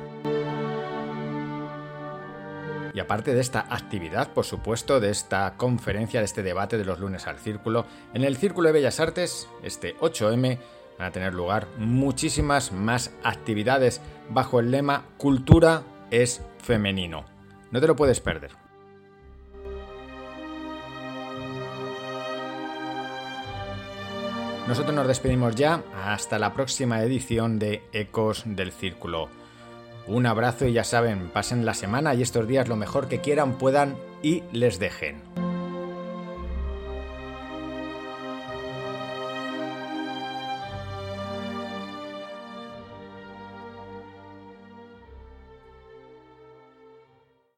Y 2.93 2.99
aparte 2.99 3.33
de 3.33 3.41
esta 3.41 3.65
actividad, 3.69 4.33
por 4.33 4.45
supuesto, 4.45 4.99
de 4.99 5.09
esta 5.09 5.55
conferencia, 5.57 6.19
de 6.19 6.25
este 6.25 6.43
debate 6.43 6.77
de 6.77 6.85
los 6.85 6.99
lunes 6.99 7.25
al 7.25 7.39
círculo, 7.39 7.85
en 8.13 8.23
el 8.23 8.37
Círculo 8.37 8.67
de 8.67 8.73
Bellas 8.73 8.99
Artes, 8.99 9.49
este 9.63 9.97
8M, 9.97 10.59
van 10.99 11.07
a 11.07 11.11
tener 11.11 11.33
lugar 11.33 11.67
muchísimas 11.77 12.71
más 12.71 13.11
actividades 13.23 13.99
bajo 14.29 14.59
el 14.59 14.69
lema 14.69 15.05
Cultura 15.17 15.83
es 16.11 16.41
femenino. 16.59 17.25
No 17.71 17.81
te 17.81 17.87
lo 17.87 17.95
puedes 17.95 18.19
perder. 18.19 18.51
Nosotros 24.67 24.95
nos 24.95 25.07
despedimos 25.07 25.55
ya 25.55 25.83
hasta 26.05 26.39
la 26.39 26.53
próxima 26.53 27.01
edición 27.01 27.59
de 27.59 27.83
Ecos 27.91 28.43
del 28.45 28.71
Círculo. 28.71 29.29
Un 30.07 30.25
abrazo 30.25 30.67
y 30.67 30.73
ya 30.73 30.83
saben, 30.83 31.29
pasen 31.29 31.65
la 31.65 31.73
semana 31.73 32.13
y 32.13 32.21
estos 32.21 32.47
días 32.47 32.67
lo 32.67 32.75
mejor 32.75 33.07
que 33.07 33.21
quieran, 33.21 33.57
puedan 33.57 33.95
y 34.21 34.43
les 34.51 34.79
dejen. 34.79 35.21